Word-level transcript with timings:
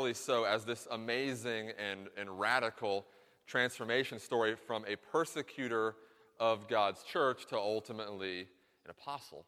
rightfully 0.00 0.14
so, 0.14 0.44
as 0.44 0.64
this 0.64 0.88
amazing 0.92 1.72
and, 1.78 2.08
and 2.16 2.40
radical 2.40 3.04
transformation 3.46 4.18
story 4.18 4.56
from 4.56 4.82
a 4.88 4.96
persecutor 4.96 5.94
of 6.38 6.66
God's 6.68 7.02
church 7.02 7.44
to 7.48 7.58
ultimately 7.58 8.46
an 8.86 8.90
apostle, 8.90 9.44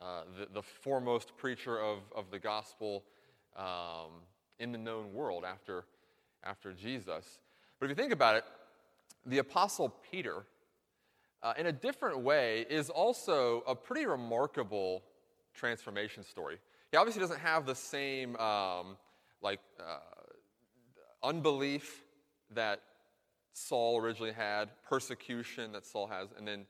uh, 0.00 0.22
the, 0.36 0.48
the, 0.54 0.62
foremost 0.62 1.36
preacher 1.36 1.78
of, 1.78 1.98
of 2.16 2.32
the 2.32 2.38
gospel 2.40 3.04
um, 3.56 4.22
in 4.58 4.72
the 4.72 4.78
known 4.78 5.12
world 5.12 5.44
after, 5.44 5.84
after 6.42 6.72
Jesus. 6.72 7.38
But 7.78 7.86
if 7.86 7.90
you 7.90 7.94
think 7.94 8.12
about 8.12 8.34
it, 8.34 8.44
the 9.24 9.38
apostle 9.38 9.94
Peter, 10.10 10.46
uh, 11.44 11.54
in 11.56 11.66
a 11.66 11.72
different 11.72 12.18
way, 12.18 12.66
is 12.68 12.90
also 12.90 13.62
a 13.68 13.74
pretty 13.76 14.04
remarkable 14.04 15.04
transformation 15.54 16.24
story. 16.24 16.56
He 16.90 16.96
obviously 16.96 17.20
doesn't 17.20 17.40
have 17.40 17.66
the 17.66 17.74
same 17.76 18.34
um, 18.36 18.96
like 19.46 19.60
uh, 19.78 20.00
unbelief 21.22 22.02
that 22.54 22.80
Saul 23.52 24.00
originally 24.00 24.32
had, 24.32 24.70
persecution 24.88 25.70
that 25.72 25.86
Saul 25.86 26.08
has, 26.08 26.30
and 26.36 26.48
then 26.48 26.66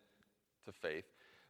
to 0.66 0.72
faith. 0.72 1.06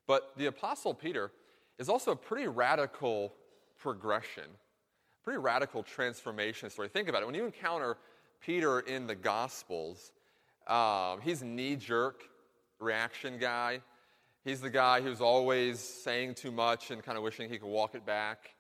But 0.07 0.31
the 0.37 0.47
Apostle 0.47 0.95
Peter 0.95 1.33
is 1.79 1.89
also 1.89 2.13
a 2.13 2.17
pretty 2.17 2.47
radical 2.47 3.33
progression, 3.77 4.45
pretty 5.25 5.39
radical 5.39 5.83
transformation 5.83 6.71
story. 6.71 6.89
Think 6.89 7.09
about 7.09 7.23
it. 7.23 7.27
When 7.27 7.35
you 7.35 7.45
encounter 7.45 7.97
Peter 8.41 8.79
in 8.79 9.09
the 9.09 9.17
Gospels, 9.17 10.13
um, 10.69 11.21
he's 11.23 11.43
knee 11.43 11.75
jerk 11.75 12.23
reaction 12.79 13.39
guy. 13.39 13.81
He's 14.45 14.61
the 14.61 14.71
guy 14.71 15.01
who's 15.01 15.21
always 15.21 15.81
saying 15.81 16.37
too 16.37 16.53
much 16.53 16.93
and 16.93 17.03
kind 17.03 17.19
of 17.19 17.25
wishing 17.25 17.51
he 17.51 17.59
could 17.59 17.69
walk 17.69 17.97
it 17.97 18.07
back. 18.07 18.56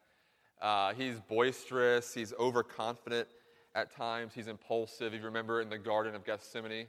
Uh, 0.60 0.94
he's 0.94 1.20
boisterous, 1.20 2.14
he's 2.14 2.32
overconfident 2.38 3.28
at 3.74 3.94
times, 3.94 4.32
he's 4.34 4.48
impulsive. 4.48 5.12
If 5.12 5.20
you 5.20 5.26
remember 5.26 5.60
in 5.60 5.68
the 5.68 5.78
Garden 5.78 6.14
of 6.14 6.24
Gethsemane, 6.24 6.86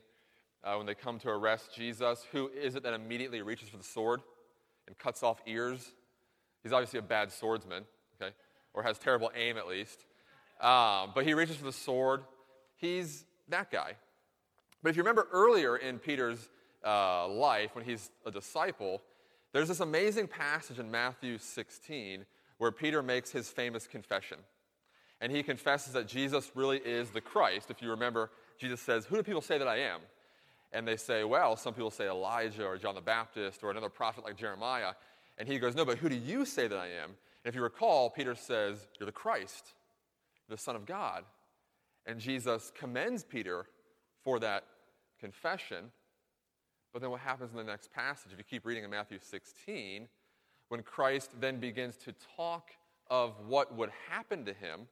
uh, 0.64 0.76
when 0.76 0.86
they 0.86 0.96
come 0.96 1.20
to 1.20 1.30
arrest 1.30 1.74
Jesus, 1.74 2.26
who 2.32 2.50
is 2.50 2.76
it 2.76 2.84
that 2.84 2.94
immediately 2.94 3.42
reaches 3.42 3.70
for 3.70 3.78
the 3.78 3.84
sword 3.84 4.22
and 4.88 4.98
cuts 4.98 5.22
off 5.22 5.42
ears? 5.46 5.92
He's 6.64 6.74
obviously 6.74 7.00
a 7.00 7.04
bad 7.04 7.32
swordsman, 7.32 7.84
okay, 8.20 8.34
or 8.74 8.84
has 8.84 8.98
terrible 8.98 9.32
aim 9.36 9.58
at 9.58 9.68
least. 9.68 10.06
Um, 10.62 11.12
but 11.14 11.26
he 11.26 11.34
reaches 11.34 11.58
for 11.58 11.66
the 11.66 11.72
sword. 11.72 12.24
He's 12.76 13.26
that 13.50 13.70
guy. 13.70 13.94
But 14.82 14.90
if 14.90 14.96
you 14.96 15.04
remember 15.04 15.28
earlier 15.32 15.78
in 15.78 16.00
Peter's 16.00 16.50
uh, 16.86 17.28
life, 17.28 17.76
when 17.76 17.86
he's 17.86 18.10
a 18.26 18.32
disciple, 18.32 19.02
there's 19.54 19.68
this 19.68 19.80
amazing 19.80 20.28
passage 20.28 20.80
in 20.80 20.90
Matthew 20.90 21.38
16 21.38 22.26
where 22.58 22.72
Peter 22.72 23.04
makes 23.04 23.32
his 23.32 23.50
famous 23.50 23.88
confession. 23.88 24.38
And 25.20 25.32
he 25.32 25.44
confesses 25.44 25.94
that 25.94 26.08
Jesus 26.08 26.52
really 26.54 26.78
is 26.78 27.10
the 27.10 27.22
Christ. 27.22 27.72
If 27.72 27.82
you 27.82 27.90
remember, 27.90 28.30
Jesus 28.60 28.82
says, 28.82 29.06
Who 29.06 29.16
do 29.16 29.24
people 29.24 29.42
say 29.42 29.58
that 29.58 29.68
I 29.68 29.80
am? 29.80 30.02
And 30.72 30.88
they 30.88 30.98
say, 30.98 31.24
Well, 31.24 31.56
some 31.56 31.74
people 31.74 31.92
say 31.92 32.08
Elijah 32.08 32.66
or 32.66 32.78
John 32.78 32.96
the 32.96 33.02
Baptist 33.02 33.64
or 33.64 33.72
another 33.72 33.90
prophet 33.90 34.24
like 34.24 34.38
Jeremiah. 34.38 34.94
And 35.38 35.48
he 35.48 35.60
goes, 35.60 35.76
No, 35.76 35.86
but 35.86 35.98
who 35.98 36.10
do 36.10 36.16
you 36.16 36.46
say 36.46 36.68
that 36.68 36.78
I 36.78 36.88
am? 36.88 37.10
And 37.44 37.54
if 37.54 37.56
you 37.56 37.62
recall, 37.62 38.10
Peter 38.10 38.36
says, 38.36 38.88
You're 39.00 39.06
the 39.06 39.12
Christ, 39.12 39.74
the 40.50 40.58
Son 40.58 40.76
of 40.76 40.86
God. 40.86 41.24
And 42.06 42.20
Jesus 42.20 42.72
commends 42.78 43.24
Peter 43.24 43.66
for 44.24 44.40
that 44.40 44.64
confession. 45.20 45.92
But 46.94 47.02
then 47.02 47.12
what 47.12 47.22
happens 47.22 47.52
in 47.52 47.58
the 47.58 47.64
next 47.64 47.92
passage? 47.92 48.32
If 48.32 48.38
you 48.38 48.44
keep 48.44 48.66
reading 48.66 48.84
in 48.84 48.90
Matthew 48.90 49.20
16, 49.22 50.08
when 50.70 50.84
Christ 50.84 51.32
then 51.40 51.60
begins 51.60 51.98
to 51.98 52.14
talk 52.36 52.72
of 53.10 53.34
what 53.48 53.74
would 53.76 53.90
happen 54.10 54.46
to 54.46 54.54
him, 54.54 54.88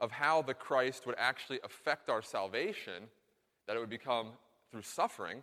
of 0.00 0.10
how 0.10 0.42
the 0.42 0.54
Christ 0.54 1.06
would 1.06 1.16
actually 1.18 1.60
affect 1.64 2.08
our 2.08 2.22
salvation, 2.22 3.04
that 3.66 3.76
it 3.76 3.80
would 3.80 3.90
become 3.90 4.28
through 4.70 4.82
suffering, 4.82 5.42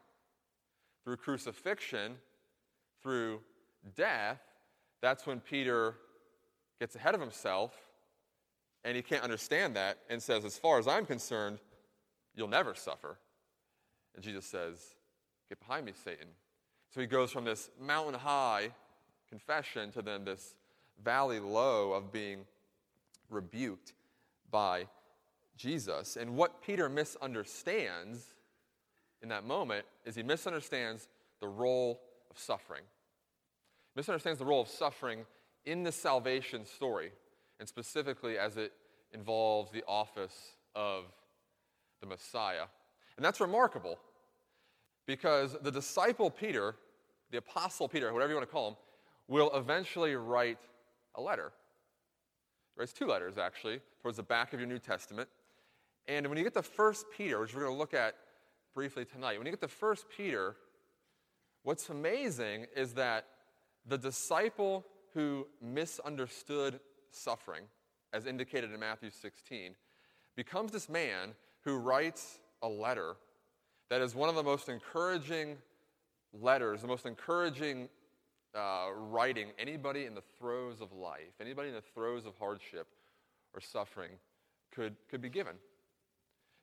through 1.04 1.18
crucifixion, 1.18 2.16
through 3.02 3.40
death, 3.96 4.40
that's 5.02 5.28
when 5.28 5.40
Peter 5.40 5.96
gets 6.80 6.96
ahead 6.96 7.14
of 7.14 7.22
himself 7.22 7.74
and 8.84 8.96
he 8.96 9.02
can't 9.02 9.24
understand 9.24 9.76
that 9.76 9.98
and 10.10 10.22
says, 10.22 10.46
As 10.46 10.58
far 10.58 10.80
as 10.80 10.88
I'm 10.88 11.06
concerned, 11.06 11.60
you'll 12.36 12.48
never 12.48 12.76
suffer. 12.76 13.18
And 14.16 14.24
Jesus 14.24 14.46
says, 14.46 14.96
Get 15.50 15.60
behind 15.60 15.86
me, 15.86 15.94
Satan. 16.04 16.28
So 16.94 17.02
he 17.02 17.08
goes 17.08 17.32
from 17.32 17.46
this 17.46 17.70
mountain 17.80 18.14
high 18.14 18.70
confession 19.30 19.92
to 19.92 20.02
then 20.02 20.26
this 20.26 20.56
valley 21.04 21.40
low 21.40 21.94
of 21.94 22.12
being 22.12 22.46
rebuked 23.30 23.94
by 24.52 24.88
Jesus. 25.58 26.16
And 26.16 26.36
what 26.36 26.62
Peter 26.62 26.90
misunderstands 26.90 28.36
in 29.22 29.30
that 29.30 29.46
moment 29.46 29.86
is 30.06 30.16
he 30.16 30.24
misunderstands 30.24 31.08
the 31.40 31.48
role 31.48 32.02
of 32.30 32.38
suffering. 32.38 32.84
Misunderstands 33.96 34.40
the 34.40 34.46
role 34.46 34.62
of 34.62 34.68
suffering 34.68 35.26
in 35.66 35.84
the 35.84 35.92
salvation 35.92 36.66
story, 36.66 37.12
and 37.60 37.68
specifically 37.68 38.38
as 38.38 38.58
it 38.58 38.74
involves 39.14 39.72
the 39.72 39.84
office 39.88 40.56
of 40.76 41.06
the 42.02 42.06
Messiah. 42.06 42.66
And 43.16 43.26
that's 43.26 43.40
remarkable 43.40 43.98
because 45.06 45.56
the 45.62 45.72
disciple 45.72 46.30
Peter, 46.30 46.76
the 47.32 47.38
apostle 47.38 47.88
Peter, 47.88 48.12
whatever 48.14 48.32
you 48.32 48.38
want 48.38 48.48
to 48.48 48.52
call 48.52 48.70
him, 48.70 48.76
will 49.28 49.52
eventually 49.56 50.16
write 50.16 50.60
a 51.16 51.22
letter. 51.22 51.52
He 52.76 52.80
writes 52.80 52.94
two 52.94 53.08
letters, 53.08 53.38
actually, 53.38 53.82
towards 54.02 54.18
the 54.18 54.24
back 54.24 54.54
of 54.54 54.60
your 54.60 54.68
New 54.68 54.80
Testament. 54.80 55.30
And 56.08 56.28
when 56.28 56.38
you 56.38 56.44
get 56.44 56.54
to 56.54 56.64
1 56.76 56.94
Peter, 57.16 57.40
which 57.40 57.54
we're 57.54 57.62
going 57.62 57.74
to 57.74 57.78
look 57.78 57.94
at 57.94 58.16
briefly 58.74 59.06
tonight, 59.06 59.38
when 59.38 59.48
you 59.48 59.52
get 59.52 59.62
to 59.68 59.76
1 59.86 59.96
Peter, 60.16 60.56
what's 61.64 61.90
amazing 61.90 62.68
is 62.76 62.94
that 62.94 63.26
the 63.88 63.98
disciple 63.98 64.86
who 65.14 65.48
misunderstood 65.62 66.80
suffering, 67.10 67.64
as 68.14 68.26
indicated 68.26 68.72
in 68.72 68.80
Matthew 68.80 69.10
16, 69.10 69.76
becomes 70.36 70.72
this 70.72 70.90
man 70.90 71.34
who 71.64 71.78
writes 71.78 72.40
a 72.62 72.68
letter 72.68 73.16
that 73.90 74.02
is 74.02 74.14
one 74.14 74.30
of 74.30 74.36
the 74.36 74.44
most 74.44 74.70
encouraging 74.70 75.58
letters, 76.34 76.82
the 76.82 76.88
most 76.88 77.06
encouraging 77.06 77.88
uh, 78.56 78.88
writing 78.96 79.50
anybody 79.60 80.06
in 80.06 80.16
the 80.16 80.24
throes 80.40 80.82
of 80.82 80.92
life, 80.94 81.34
anybody 81.42 81.70
in 81.70 81.76
the 81.76 81.82
throes 81.82 82.26
of 82.26 82.34
hardship 82.38 82.88
or 83.54 83.62
suffering 83.62 84.12
could, 84.74 84.96
could 85.10 85.22
be 85.22 85.30
given. 85.30 85.56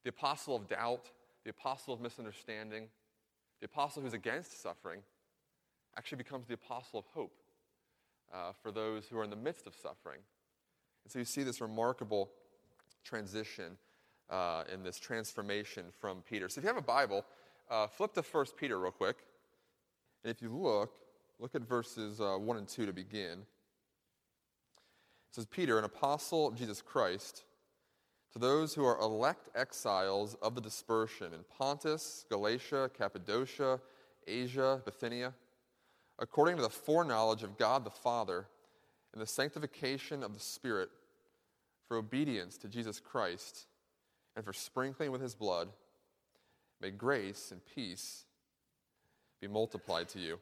The 0.04 0.10
apostle 0.10 0.56
of 0.56 0.68
doubt, 0.68 1.10
the 1.44 1.50
apostle 1.50 1.94
of 1.94 2.00
misunderstanding, 2.00 2.88
the 3.60 3.66
apostle 3.66 4.02
who's 4.02 4.14
against 4.14 4.62
suffering 4.62 5.00
actually 5.96 6.18
becomes 6.18 6.46
the 6.46 6.54
apostle 6.54 6.98
of 6.98 7.04
hope 7.14 7.36
uh, 8.32 8.52
for 8.62 8.72
those 8.72 9.06
who 9.06 9.18
are 9.18 9.24
in 9.24 9.30
the 9.30 9.36
midst 9.36 9.66
of 9.66 9.74
suffering. 9.74 10.20
And 11.04 11.12
so 11.12 11.18
you 11.18 11.24
see 11.24 11.42
this 11.42 11.60
remarkable 11.60 12.30
transition 13.04 13.76
uh, 14.30 14.64
in 14.72 14.82
this 14.82 14.98
transformation 14.98 15.84
from 16.00 16.22
Peter. 16.28 16.48
So 16.48 16.58
if 16.58 16.64
you 16.64 16.68
have 16.68 16.76
a 16.76 16.82
Bible, 16.82 17.24
uh, 17.70 17.86
flip 17.86 18.14
to 18.14 18.22
1 18.22 18.46
Peter 18.56 18.78
real 18.78 18.92
quick. 18.92 19.16
And 20.24 20.30
if 20.30 20.40
you 20.40 20.54
look, 20.54 20.92
look 21.38 21.54
at 21.54 21.62
verses 21.62 22.20
uh, 22.20 22.36
1 22.36 22.56
and 22.56 22.68
2 22.68 22.86
to 22.86 22.92
begin. 22.92 23.40
It 25.32 25.34
says, 25.34 25.46
Peter, 25.46 25.78
an 25.78 25.84
apostle 25.84 26.48
of 26.48 26.54
Jesus 26.54 26.82
Christ, 26.82 27.44
to 28.32 28.38
those 28.38 28.74
who 28.74 28.84
are 28.84 28.98
elect 28.98 29.48
exiles 29.54 30.36
of 30.42 30.54
the 30.54 30.60
dispersion 30.60 31.34
in 31.34 31.40
Pontus, 31.58 32.24
Galatia, 32.30 32.90
Cappadocia, 32.96 33.80
Asia, 34.26 34.80
Bithynia, 34.84 35.34
according 36.18 36.56
to 36.56 36.62
the 36.62 36.70
foreknowledge 36.70 37.42
of 37.42 37.58
God 37.58 37.84
the 37.84 37.90
Father 37.90 38.46
and 39.12 39.20
the 39.20 39.26
sanctification 39.26 40.22
of 40.22 40.34
the 40.34 40.40
Spirit, 40.40 40.88
for 41.86 41.98
obedience 41.98 42.56
to 42.58 42.68
Jesus 42.68 43.00
Christ 43.00 43.66
and 44.34 44.44
for 44.44 44.52
sprinkling 44.52 45.12
with 45.12 45.20
his 45.20 45.34
blood, 45.34 45.68
may 46.80 46.90
grace 46.90 47.52
and 47.52 47.60
peace 47.74 48.24
be 49.40 49.48
multiplied 49.48 50.08
to 50.10 50.18
you. 50.18 50.38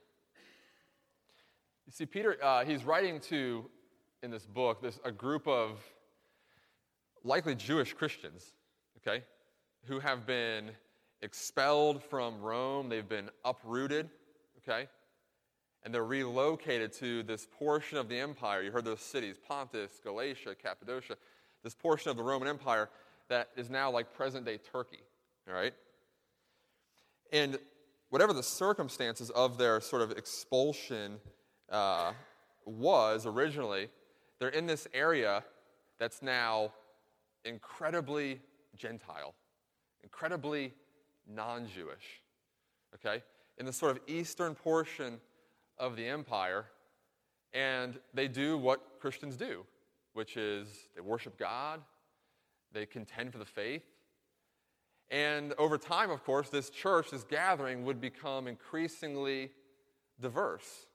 You 1.90 1.94
see, 1.94 2.06
Peter, 2.06 2.36
uh, 2.40 2.64
he's 2.64 2.84
writing 2.84 3.18
to, 3.30 3.68
in 4.22 4.30
this 4.30 4.46
book, 4.46 4.80
this, 4.80 5.00
a 5.04 5.10
group 5.10 5.48
of 5.48 5.82
likely 7.24 7.56
Jewish 7.56 7.94
Christians, 7.94 8.52
okay, 8.98 9.24
who 9.86 9.98
have 9.98 10.24
been 10.24 10.70
expelled 11.20 12.00
from 12.04 12.40
Rome, 12.42 12.88
they've 12.88 13.08
been 13.08 13.28
uprooted, 13.44 14.08
okay, 14.58 14.86
and 15.82 15.92
they're 15.92 16.04
relocated 16.04 16.92
to 17.00 17.24
this 17.24 17.48
portion 17.58 17.98
of 17.98 18.08
the 18.08 18.20
empire. 18.20 18.62
You 18.62 18.70
heard 18.70 18.84
those 18.84 19.00
cities 19.00 19.34
Pontus, 19.48 20.00
Galatia, 20.04 20.54
Cappadocia, 20.54 21.16
this 21.64 21.74
portion 21.74 22.12
of 22.12 22.16
the 22.16 22.22
Roman 22.22 22.46
Empire 22.46 22.88
that 23.28 23.48
is 23.56 23.68
now 23.68 23.90
like 23.90 24.14
present 24.14 24.46
day 24.46 24.58
Turkey, 24.58 25.00
all 25.48 25.54
right? 25.54 25.74
And 27.32 27.58
whatever 28.10 28.32
the 28.32 28.44
circumstances 28.44 29.30
of 29.30 29.58
their 29.58 29.80
sort 29.80 30.02
of 30.02 30.12
expulsion 30.12 31.18
uh, 31.70 32.12
was 32.66 33.26
originally, 33.26 33.88
they're 34.38 34.48
in 34.48 34.66
this 34.66 34.86
area 34.92 35.44
that's 35.98 36.22
now 36.22 36.72
incredibly 37.44 38.40
Gentile, 38.76 39.34
incredibly 40.02 40.72
non 41.28 41.66
Jewish. 41.66 42.22
Okay? 42.94 43.22
In 43.58 43.66
the 43.66 43.72
sort 43.72 43.92
of 43.92 44.00
eastern 44.06 44.54
portion 44.54 45.20
of 45.78 45.96
the 45.96 46.06
empire, 46.06 46.66
and 47.52 47.98
they 48.14 48.28
do 48.28 48.56
what 48.56 48.80
Christians 49.00 49.36
do, 49.36 49.64
which 50.14 50.36
is 50.36 50.88
they 50.94 51.00
worship 51.00 51.38
God, 51.38 51.80
they 52.72 52.86
contend 52.86 53.32
for 53.32 53.38
the 53.38 53.44
faith. 53.44 53.82
And 55.10 55.54
over 55.58 55.76
time, 55.76 56.10
of 56.10 56.24
course, 56.24 56.50
this 56.50 56.70
church, 56.70 57.10
this 57.10 57.24
gathering, 57.24 57.84
would 57.84 58.00
become 58.00 58.46
increasingly 58.46 59.50
diverse 60.20 60.86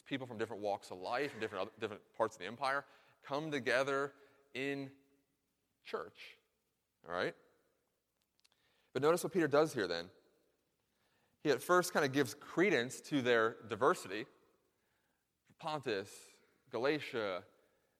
as 0.00 0.08
people 0.08 0.26
from 0.26 0.38
different 0.38 0.62
walks 0.62 0.90
of 0.90 0.98
life 0.98 1.32
and 1.32 1.40
different, 1.40 1.62
other, 1.62 1.70
different 1.80 2.02
parts 2.16 2.36
of 2.36 2.40
the 2.40 2.46
empire 2.46 2.84
come 3.26 3.50
together 3.50 4.12
in 4.54 4.90
church. 5.84 6.36
All 7.08 7.14
right? 7.14 7.34
But 8.92 9.02
notice 9.02 9.22
what 9.22 9.32
Peter 9.32 9.48
does 9.48 9.72
here 9.72 9.86
then. 9.86 10.06
He 11.42 11.50
at 11.50 11.62
first 11.62 11.92
kind 11.92 12.04
of 12.04 12.12
gives 12.12 12.34
credence 12.34 13.00
to 13.02 13.22
their 13.22 13.56
diversity 13.68 14.26
Pontus, 15.58 16.08
Galatia, 16.70 17.42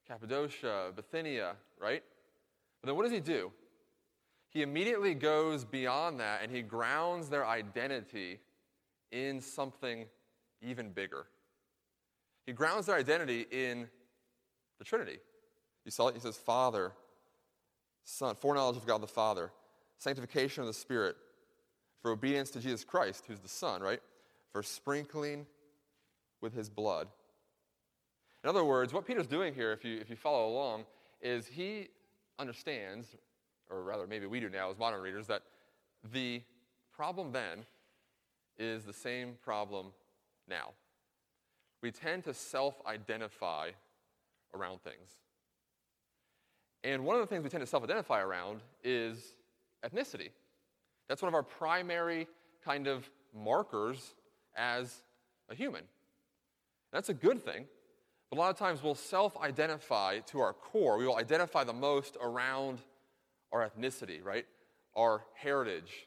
Cappadocia, 0.09 0.93
Bithynia, 0.97 1.57
right? 1.79 2.03
But 2.81 2.87
then 2.87 2.97
what 2.97 3.03
does 3.03 3.13
he 3.13 3.21
do? 3.21 3.53
He 4.49 4.63
immediately 4.63 5.15
goes 5.15 5.65
beyond 5.65 6.19
that 6.21 6.43
and 6.43 6.51
he 6.51 6.63
grounds 6.63 7.29
their 7.29 7.47
identity 7.47 8.41
in 9.13 9.43
something 9.43 10.07
even 10.63 10.91
bigger. 10.91 11.27
He 12.47 12.53
grounds 12.53 12.87
their 12.87 12.97
identity 12.97 13.47
in 13.51 13.89
the 14.79 14.85
Trinity. 14.85 15.19
You 15.85 15.91
saw 15.91 16.09
it? 16.09 16.15
He 16.15 16.21
says, 16.21 16.37
Father, 16.37 16.93
Son, 18.05 18.35
foreknowledge 18.35 18.77
of 18.77 18.87
God 18.87 19.01
the 19.01 19.07
Father, 19.07 19.53
sanctification 19.99 20.63
of 20.63 20.67
the 20.67 20.75
Spirit, 20.75 21.17
for 22.01 22.11
obedience 22.11 22.51
to 22.51 22.61
Jesus 22.61 22.83
Christ, 22.83 23.25
who's 23.29 23.41
the 23.41 23.49
Son, 23.49 23.83
right? 23.83 24.01
For 24.53 24.63
sprinkling 24.63 25.47
with 26.41 26.55
his 26.55 26.71
blood. 26.71 27.09
In 28.43 28.49
other 28.49 28.65
words, 28.65 28.93
what 28.93 29.07
Peter's 29.07 29.27
doing 29.27 29.55
here, 29.55 29.73
if 29.73 29.85
you, 29.85 29.99
if 29.99 30.09
you 30.09 30.17
follow 30.17 30.49
along, 30.49 30.85
is 31.21 31.47
he 31.47 31.89
understands, 32.39 33.15
or 33.69 33.83
rather, 33.83 34.07
maybe 34.07 34.27
we 34.27 34.41
do 34.41 34.49
now 34.49 34.71
as 34.71 34.79
modern 34.79 35.03
readers, 35.03 35.27
that 35.27 35.43
the 36.13 36.43
problem 36.91 37.33
then 37.33 37.67
is 38.59 38.85
the 38.85 38.93
same 38.93 39.35
problem 39.43 39.89
now. 40.49 40.71
We 41.83 41.91
tend 41.91 42.25
to 42.25 42.35
self 42.35 42.75
identify 42.87 43.71
around 44.55 44.83
things. 44.83 45.11
And 46.83 47.05
one 47.05 47.17
of 47.17 47.21
the 47.21 47.27
things 47.27 47.43
we 47.45 47.51
tend 47.51 47.63
to 47.63 47.67
self 47.67 47.85
identify 47.85 48.21
around 48.21 48.61
is 48.85 49.37
ethnicity. 49.85 50.31
That's 51.09 51.23
one 51.23 51.29
of 51.29 51.35
our 51.35 51.43
primary 51.43 52.29
kind 52.65 52.87
of 52.87 53.09
markers 53.35 54.15
as 54.57 55.03
a 55.49 55.55
human. 55.55 55.83
That's 56.93 57.09
a 57.09 57.15
good 57.15 57.45
thing. 57.45 57.67
But 58.31 58.39
a 58.39 58.41
lot 58.41 58.51
of 58.51 58.57
times 58.57 58.83
we'll 58.83 58.95
self 58.95 59.37
identify 59.39 60.21
to 60.21 60.41
our 60.41 60.53
core. 60.53 60.99
We 60.99 61.07
will 61.07 61.17
identify 61.17 61.65
the 61.65 61.73
most 61.73 62.17
around 62.23 62.79
our 63.53 63.69
ethnicity, 63.69 64.25
right? 64.25 64.47
Our 64.95 65.25
heritage, 65.35 66.07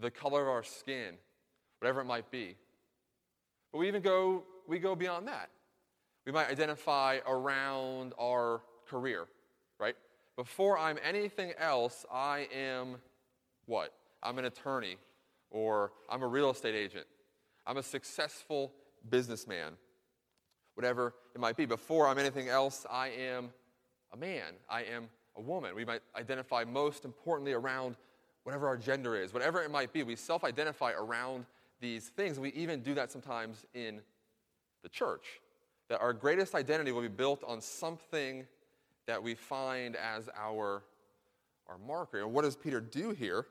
the 0.00 0.10
color 0.10 0.42
of 0.42 0.48
our 0.48 0.64
skin, 0.64 1.14
whatever 1.78 2.00
it 2.00 2.06
might 2.06 2.30
be. 2.30 2.56
But 3.72 3.78
we 3.78 3.88
even 3.88 4.02
go, 4.02 4.44
we 4.70 4.78
go 4.78 4.94
beyond 4.94 5.28
that. 5.28 5.50
We 6.24 6.32
might 6.32 6.48
identify 6.48 7.18
around 7.26 8.14
our 8.18 8.62
career, 8.88 9.26
right? 9.78 9.96
Before 10.36 10.78
I'm 10.78 10.98
anything 11.04 11.52
else, 11.58 12.06
I 12.10 12.48
am 12.54 12.96
what? 13.66 13.92
I'm 14.22 14.38
an 14.38 14.44
attorney, 14.44 14.96
or 15.50 15.92
I'm 16.08 16.22
a 16.22 16.26
real 16.26 16.50
estate 16.50 16.74
agent. 16.74 17.06
I'm 17.66 17.76
a 17.78 17.82
successful 17.82 18.72
businessman 19.08 19.72
whatever 20.74 21.14
it 21.34 21.40
might 21.40 21.56
be. 21.56 21.66
Before 21.66 22.06
I'm 22.08 22.18
anything 22.18 22.48
else, 22.48 22.86
I 22.90 23.08
am 23.08 23.50
a 24.14 24.16
man. 24.16 24.54
I 24.68 24.82
am 24.84 25.08
a 25.36 25.40
woman. 25.42 25.74
We 25.74 25.84
might 25.84 26.00
identify 26.16 26.64
most 26.64 27.04
importantly 27.04 27.52
around 27.52 27.96
whatever 28.44 28.66
our 28.66 28.78
gender 28.78 29.14
is, 29.14 29.34
whatever 29.34 29.62
it 29.62 29.70
might 29.70 29.92
be. 29.92 30.04
We 30.04 30.16
self 30.16 30.42
identify 30.42 30.92
around 30.92 31.44
these 31.80 32.08
things. 32.08 32.38
We 32.38 32.50
even 32.52 32.80
do 32.80 32.94
that 32.94 33.12
sometimes 33.12 33.66
in 33.74 34.00
the 34.82 34.88
church. 34.88 35.40
That 35.88 36.00
our 36.00 36.12
greatest 36.12 36.54
identity 36.54 36.92
will 36.92 37.02
be 37.02 37.08
built 37.08 37.42
on 37.46 37.60
something 37.60 38.46
that 39.06 39.22
we 39.22 39.34
find 39.34 39.96
as 39.96 40.28
our, 40.38 40.84
our 41.66 41.78
marker. 41.78 42.20
And 42.20 42.32
what 42.32 42.42
does 42.42 42.56
Peter 42.56 42.80
do 42.80 43.10
here? 43.10 43.46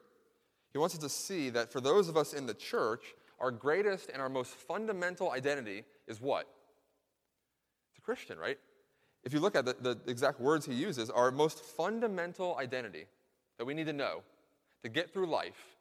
He 0.72 0.78
wants 0.78 0.96
us 0.96 1.02
to 1.02 1.10
see 1.10 1.50
that 1.50 1.72
for 1.72 1.81
those 1.81 2.08
of 2.08 2.16
us 2.16 2.34
in 2.34 2.46
the 2.46 2.54
church, 2.54 3.04
our 3.40 3.52
greatest 3.52 4.10
and 4.10 4.22
our 4.22 4.30
most 4.30 4.52
fundamental 4.52 5.31
identity 5.31 5.84
is 6.08 6.22
what? 6.22 6.48
It's 7.92 7.98
a 7.98 8.02
Christian, 8.02 8.38
right? 8.38 8.58
If 9.24 9.34
you 9.34 9.40
look 9.40 9.56
at 9.56 9.66
the, 9.66 9.75
the 9.80 10.00
exact 10.08 10.40
words 10.40 10.66
he 10.66 10.74
uses, 10.74 11.10
our 11.10 11.32
most 11.32 11.60
fundamental 11.60 12.58
identity 12.58 13.06
that 13.58 13.66
we 13.66 13.74
need 13.74 13.88
to 13.88 13.94
know 13.94 14.24
to 14.84 14.90
get 14.90 15.12
through 15.12 15.28
life, 15.28 15.78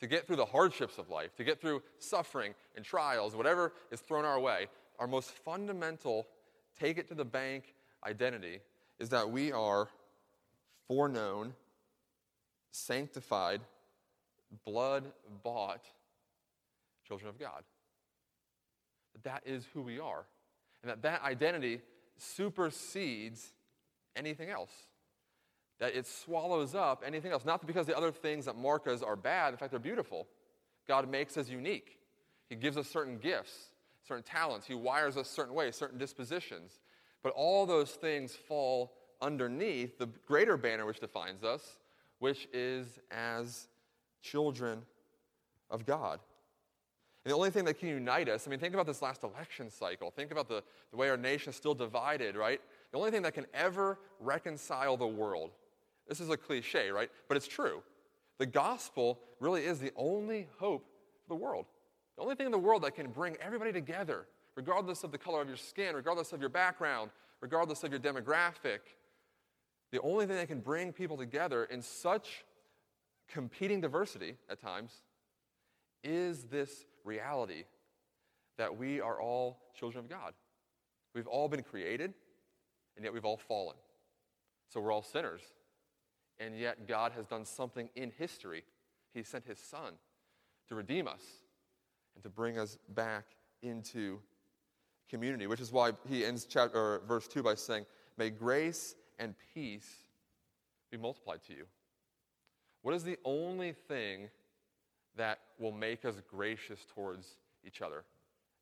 to 0.00 0.06
get 0.06 0.26
through 0.26 0.36
the 0.36 0.44
hardships 0.44 0.98
of 0.98 1.08
life, 1.08 1.34
to 1.36 1.44
get 1.44 1.60
through 1.60 1.82
suffering 1.98 2.54
and 2.76 2.84
trials, 2.84 3.36
whatever 3.36 3.72
is 3.90 4.00
thrown 4.00 4.24
our 4.24 4.40
way, 4.40 4.66
our 4.98 5.06
most 5.06 5.30
fundamental, 5.30 6.26
take 6.78 6.98
it 6.98 7.08
to 7.08 7.14
the 7.14 7.24
bank 7.24 7.74
identity 8.06 8.60
is 8.98 9.08
that 9.10 9.30
we 9.30 9.52
are 9.52 9.88
foreknown, 10.88 11.54
sanctified, 12.70 13.60
blood 14.64 15.04
bought 15.42 15.84
children 17.06 17.28
of 17.28 17.38
God. 17.38 17.62
That 19.22 19.42
is 19.46 19.66
who 19.72 19.82
we 19.82 19.98
are 19.98 20.24
and 20.82 20.90
that 20.90 21.02
that 21.02 21.22
identity 21.22 21.80
supersedes 22.16 23.52
anything 24.16 24.50
else. 24.50 24.72
That 25.82 25.96
it 25.96 26.06
swallows 26.06 26.76
up 26.76 27.02
anything 27.04 27.32
else. 27.32 27.44
Not 27.44 27.66
because 27.66 27.88
the 27.88 27.96
other 27.96 28.12
things 28.12 28.44
that 28.44 28.56
mark 28.56 28.86
us 28.86 29.02
are 29.02 29.16
bad, 29.16 29.52
in 29.52 29.58
fact, 29.58 29.72
they're 29.72 29.80
beautiful. 29.80 30.28
God 30.86 31.10
makes 31.10 31.36
us 31.36 31.48
unique. 31.48 31.98
He 32.48 32.54
gives 32.54 32.76
us 32.76 32.86
certain 32.86 33.18
gifts, 33.18 33.70
certain 34.06 34.22
talents. 34.22 34.64
He 34.64 34.74
wires 34.74 35.16
us 35.16 35.28
certain 35.28 35.54
ways, 35.54 35.74
certain 35.74 35.98
dispositions. 35.98 36.78
But 37.24 37.32
all 37.32 37.66
those 37.66 37.90
things 37.90 38.32
fall 38.32 38.92
underneath 39.20 39.98
the 39.98 40.06
greater 40.24 40.56
banner 40.56 40.86
which 40.86 41.00
defines 41.00 41.42
us, 41.42 41.78
which 42.20 42.46
is 42.52 43.00
as 43.10 43.66
children 44.22 44.82
of 45.68 45.84
God. 45.84 46.20
And 47.24 47.32
the 47.32 47.36
only 47.36 47.50
thing 47.50 47.64
that 47.64 47.80
can 47.80 47.88
unite 47.88 48.28
us, 48.28 48.46
I 48.46 48.50
mean, 48.50 48.60
think 48.60 48.74
about 48.74 48.86
this 48.86 49.02
last 49.02 49.24
election 49.24 49.68
cycle. 49.68 50.12
Think 50.12 50.30
about 50.30 50.48
the, 50.48 50.62
the 50.92 50.96
way 50.96 51.10
our 51.10 51.16
nation 51.16 51.50
is 51.50 51.56
still 51.56 51.74
divided, 51.74 52.36
right? 52.36 52.60
The 52.92 52.98
only 52.98 53.10
thing 53.10 53.22
that 53.22 53.34
can 53.34 53.46
ever 53.52 53.98
reconcile 54.20 54.96
the 54.96 55.08
world, 55.08 55.50
this 56.08 56.20
is 56.20 56.30
a 56.30 56.36
cliche, 56.36 56.90
right? 56.90 57.10
But 57.28 57.36
it's 57.36 57.48
true. 57.48 57.82
The 58.38 58.46
gospel 58.46 59.20
really 59.40 59.64
is 59.64 59.78
the 59.78 59.92
only 59.96 60.48
hope 60.58 60.86
for 61.22 61.28
the 61.28 61.36
world. 61.36 61.66
The 62.16 62.22
only 62.22 62.34
thing 62.34 62.46
in 62.46 62.52
the 62.52 62.58
world 62.58 62.82
that 62.82 62.94
can 62.94 63.10
bring 63.10 63.36
everybody 63.40 63.72
together, 63.72 64.26
regardless 64.56 65.04
of 65.04 65.12
the 65.12 65.18
color 65.18 65.40
of 65.40 65.48
your 65.48 65.56
skin, 65.56 65.94
regardless 65.94 66.32
of 66.32 66.40
your 66.40 66.50
background, 66.50 67.10
regardless 67.40 67.84
of 67.84 67.90
your 67.90 68.00
demographic. 68.00 68.80
The 69.90 70.00
only 70.00 70.26
thing 70.26 70.36
that 70.36 70.48
can 70.48 70.60
bring 70.60 70.92
people 70.92 71.16
together 71.16 71.64
in 71.64 71.82
such 71.82 72.44
competing 73.28 73.80
diversity 73.80 74.36
at 74.50 74.60
times 74.60 75.02
is 76.04 76.44
this 76.44 76.84
reality 77.04 77.64
that 78.58 78.76
we 78.76 79.00
are 79.00 79.20
all 79.20 79.58
children 79.74 80.04
of 80.04 80.10
God. 80.10 80.34
We've 81.14 81.26
all 81.26 81.48
been 81.48 81.62
created, 81.62 82.14
and 82.96 83.04
yet 83.04 83.12
we've 83.12 83.24
all 83.24 83.36
fallen. 83.36 83.76
So 84.68 84.80
we're 84.80 84.92
all 84.92 85.02
sinners. 85.02 85.42
And 86.42 86.58
yet 86.58 86.88
God 86.88 87.12
has 87.12 87.26
done 87.26 87.44
something 87.44 87.88
in 87.94 88.10
history. 88.18 88.64
He 89.14 89.22
sent 89.22 89.46
his 89.46 89.58
son 89.58 89.94
to 90.68 90.74
redeem 90.74 91.06
us 91.06 91.22
and 92.14 92.22
to 92.24 92.30
bring 92.30 92.58
us 92.58 92.78
back 92.88 93.24
into 93.62 94.18
community, 95.08 95.46
which 95.46 95.60
is 95.60 95.70
why 95.70 95.92
he 96.08 96.24
ends 96.24 96.46
chapter, 96.46 96.76
or 96.76 97.02
verse 97.06 97.28
2 97.28 97.42
by 97.42 97.54
saying, 97.54 97.84
May 98.16 98.30
grace 98.30 98.94
and 99.18 99.34
peace 99.54 99.88
be 100.90 100.96
multiplied 100.96 101.42
to 101.44 101.52
you. 101.52 101.66
What 102.82 102.94
is 102.94 103.04
the 103.04 103.18
only 103.24 103.72
thing 103.72 104.28
that 105.16 105.38
will 105.58 105.72
make 105.72 106.04
us 106.04 106.16
gracious 106.28 106.80
towards 106.94 107.36
each 107.64 107.82
other 107.82 108.04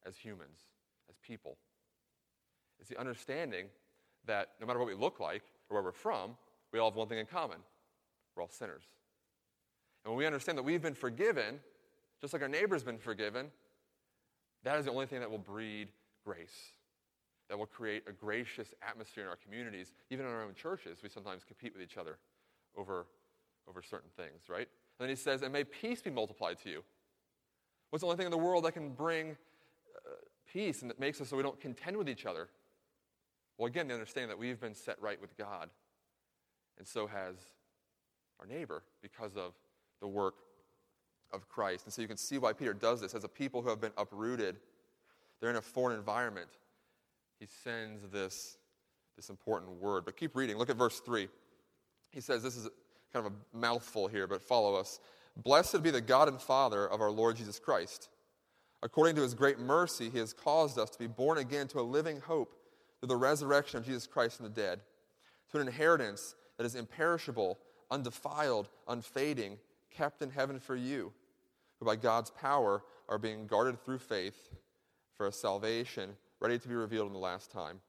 as 0.07 0.17
humans, 0.17 0.59
as 1.09 1.17
people. 1.19 1.57
It's 2.79 2.89
the 2.89 2.99
understanding 2.99 3.67
that 4.27 4.51
no 4.61 4.67
matter 4.67 4.79
what 4.79 4.89
we 4.89 4.95
look 4.95 5.21
like 5.21 5.43
or 5.69 5.75
where 5.75 5.83
we're 5.83 5.93
from, 5.93 6.37
we 6.73 6.79
all 6.79 6.91
have 6.91 6.97
one 6.97 7.09
thing 7.09 7.19
in 7.19 7.27
common 7.27 7.59
we're 8.37 8.43
all 8.43 8.49
sinners. 8.49 8.85
And 10.05 10.13
when 10.13 10.19
we 10.19 10.27
understand 10.27 10.57
that 10.57 10.63
we've 10.63 10.81
been 10.81 10.95
forgiven, 10.95 11.61
just 12.21 12.33
like 12.33 12.43
our 12.43 12.49
neighbor's 12.49 12.83
been 12.83 12.99
forgiven, 12.99 13.51
that 14.63 14.79
is 14.79 14.85
the 14.85 14.93
only 14.93 15.07
thing 15.07 15.21
that 15.21 15.31
will 15.31 15.39
breed 15.39 15.89
grace, 16.25 16.73
that 17.49 17.59
will 17.59 17.67
create 17.67 18.05
a 18.09 18.13
gracious 18.13 18.73
atmosphere 18.87 19.25
in 19.25 19.31
our 19.31 19.37
communities. 19.37 19.93
Even 20.11 20.27
in 20.27 20.33
our 20.33 20.45
own 20.45 20.55
churches, 20.55 20.99
we 21.03 21.09
sometimes 21.09 21.45
compete 21.45 21.73
with 21.75 21.83
each 21.83 21.97
other 21.97 22.19
over, 22.77 23.07
over 23.69 23.83
certain 23.83 24.11
things, 24.17 24.49
right? 24.49 24.69
And 24.99 25.01
then 25.01 25.09
he 25.09 25.17
says, 25.17 25.43
and 25.43 25.53
may 25.53 25.65
peace 25.65 26.01
be 26.01 26.11
multiplied 26.11 26.59
to 26.63 26.71
you. 26.71 26.83
What's 27.91 28.03
the 28.03 28.07
only 28.07 28.17
thing 28.17 28.27
in 28.27 28.33
the 28.33 28.39
world 28.39 28.65
that 28.65 28.73
can 28.73 28.91
bring 28.91 29.31
uh, 29.31 30.11
peace 30.53 30.83
and 30.83 30.91
that 30.91 31.01
makes 31.01 31.21
us 31.21 31.29
so 31.29 31.37
we 31.37 31.43
don't 31.43 31.61
contend 31.61 31.97
with 31.97 32.09
each 32.09 32.27
other? 32.27 32.49
Well, 33.59 33.67
again, 33.67 33.89
the 33.89 33.95
understanding 33.95 34.29
that 34.29 34.39
we've 34.39 34.61
been 34.61 34.75
set 34.75 35.01
right 35.03 35.21
with 35.21 35.37
God, 35.37 35.69
and 36.81 36.89
so 36.89 37.07
has 37.07 37.37
our 38.41 38.47
neighbor 38.47 38.83
because 39.03 39.37
of 39.37 39.53
the 40.01 40.09
work 40.09 40.37
of 41.31 41.47
Christ. 41.47 41.85
And 41.85 41.93
so 41.93 42.01
you 42.01 42.09
can 42.09 42.17
see 42.17 42.39
why 42.39 42.55
Peter 42.55 42.73
does 42.73 43.03
this. 43.03 43.15
As 43.15 43.23
a 43.23 43.29
people 43.29 43.61
who 43.61 43.69
have 43.69 43.83
been 43.83 43.93
uprooted, 43.99 44.57
they're 45.41 45.51
in 45.51 45.57
a 45.57 45.63
foreign 45.63 45.95
environment. 45.95 46.49
He 47.39 47.47
sends 47.63 48.09
this, 48.09 48.57
this 49.15 49.29
important 49.29 49.73
word. 49.73 50.07
But 50.07 50.17
keep 50.17 50.35
reading. 50.35 50.57
Look 50.57 50.71
at 50.71 50.77
verse 50.77 51.01
3. 51.01 51.29
He 52.13 52.23
says, 52.23 52.43
This 52.43 52.57
is 52.57 52.67
kind 53.13 53.27
of 53.27 53.33
a 53.33 53.57
mouthful 53.57 54.09
here, 54.09 54.27
but 54.27 54.41
follow 54.41 54.75
us. 54.75 55.01
Blessed 55.37 55.83
be 55.83 55.91
the 55.91 56.01
God 56.01 56.29
and 56.29 56.41
Father 56.41 56.87
of 56.87 57.03
our 57.03 57.11
Lord 57.11 57.37
Jesus 57.37 57.59
Christ. 57.59 58.09
According 58.83 59.17
to 59.17 59.23
his 59.23 59.35
great 59.35 59.59
mercy, 59.59 60.09
he 60.09 60.19
has 60.19 60.33
caused 60.33 60.79
us 60.79 60.89
to 60.89 60.99
be 60.99 61.07
born 61.07 61.37
again 61.37 61.69
to 61.69 61.81
a 61.81 61.83
living 61.83 62.21
hope 62.21 62.55
through 62.99 63.09
the 63.09 63.17
resurrection 63.17 63.79
of 63.79 63.85
Jesus 63.85 64.07
Christ 64.07 64.39
from 64.39 64.45
the 64.45 64.51
dead, 64.51 64.81
to 65.51 65.61
an 65.61 65.67
inheritance 65.67 66.35
that 66.61 66.67
is 66.67 66.75
imperishable, 66.75 67.59
undefiled, 67.91 68.69
unfading, 68.87 69.57
kept 69.91 70.21
in 70.21 70.29
heaven 70.29 70.61
for 70.61 70.77
you, 70.77 71.11
who 71.79 71.87
by 71.87 71.97
God's 71.97 72.29
power 72.33 72.83
are 73.09 73.17
being 73.17 73.47
guarded 73.47 73.83
through 73.83 73.97
faith 73.97 74.51
for 75.17 75.27
a 75.27 75.33
salvation 75.33 76.11
ready 76.39 76.59
to 76.59 76.69
be 76.69 76.75
revealed 76.75 77.07
in 77.07 77.15
the 77.15 77.19
last 77.19 77.51
time. 77.51 77.81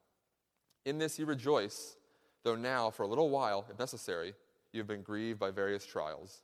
In 0.86 1.00
this 1.00 1.20
you 1.20 1.26
rejoice, 1.26 1.98
though 2.46 2.56
now, 2.56 2.90
for 2.90 3.04
a 3.04 3.08
little 3.08 3.30
while, 3.30 3.66
if 3.70 3.78
necessary, 3.78 4.34
you 4.72 4.80
have 4.80 4.88
been 4.88 5.02
grieved 5.02 5.38
by 5.38 5.52
various 5.52 5.86
trials, 5.86 6.42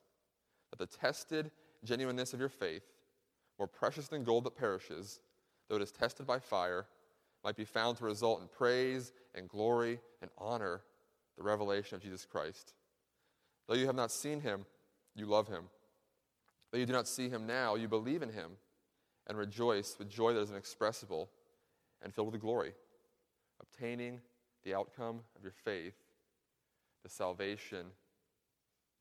that 0.72 0.80
the 0.80 0.98
tested 0.98 1.50
genuineness 1.86 2.34
of 2.34 2.42
your 2.42 2.50
faith, 2.50 2.84
more 3.58 3.70
precious 3.70 4.10
than 4.10 4.26
gold 4.26 4.44
that 4.44 4.58
perishes, 4.58 5.22
though 5.70 5.78
it 5.78 5.82
is 5.82 5.94
tested 5.94 6.28
by 6.28 6.40
fire, 6.40 6.88
might 7.46 7.56
be 7.56 7.64
found 7.64 7.96
to 7.96 8.04
result 8.04 8.42
in 8.42 8.50
praise 8.50 9.14
and 9.34 9.48
glory 9.48 10.02
and 10.22 10.30
honor, 10.38 10.82
the 11.38 11.44
revelation 11.44 11.96
of 11.96 12.02
Jesus 12.02 12.26
Christ. 12.26 12.74
Though 13.68 13.76
you 13.76 13.86
have 13.86 13.96
not 13.96 14.12
seen 14.12 14.42
him, 14.42 14.66
you 15.16 15.26
love 15.26 15.48
him. 15.48 15.66
Though 16.72 16.80
you 16.80 16.86
do 16.86 16.94
not 16.94 17.08
see 17.08 17.30
him 17.30 17.46
now, 17.46 17.76
you 17.76 17.88
believe 17.88 18.22
in 18.22 18.30
him 18.30 18.52
and 19.28 19.38
rejoice 19.38 19.96
with 19.98 20.10
joy 20.10 20.34
that 20.34 20.42
is 20.42 20.52
inexpressible 20.52 21.30
and 22.02 22.14
filled 22.14 22.32
with 22.32 22.42
glory, 22.42 22.74
obtaining 23.62 24.22
the 24.64 24.74
outcome 24.74 25.22
of 25.36 25.44
your 25.44 25.52
faith, 25.52 25.96
the 27.04 27.10
salvation 27.10 27.88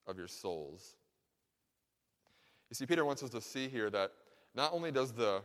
of 0.07 0.17
your 0.17 0.29
souls. 0.29 0.97
You 2.71 2.75
see, 2.75 2.87
Peter 2.87 3.05
wants 3.05 3.23
us 3.23 3.31
to 3.31 3.41
see 3.41 3.69
here 3.69 3.91
that 3.91 4.13
not 4.55 4.73
only 4.73 4.91
does 4.91 5.13
the, 5.13 5.43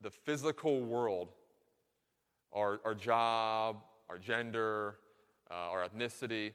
the 0.00 0.10
physical 0.10 0.82
world 0.82 1.30
our, 2.52 2.80
our 2.84 2.94
job, 2.94 3.82
our 4.08 4.18
gender, 4.18 4.96
uh, 5.52 5.70
our 5.70 5.86
ethnicity, 5.86 6.52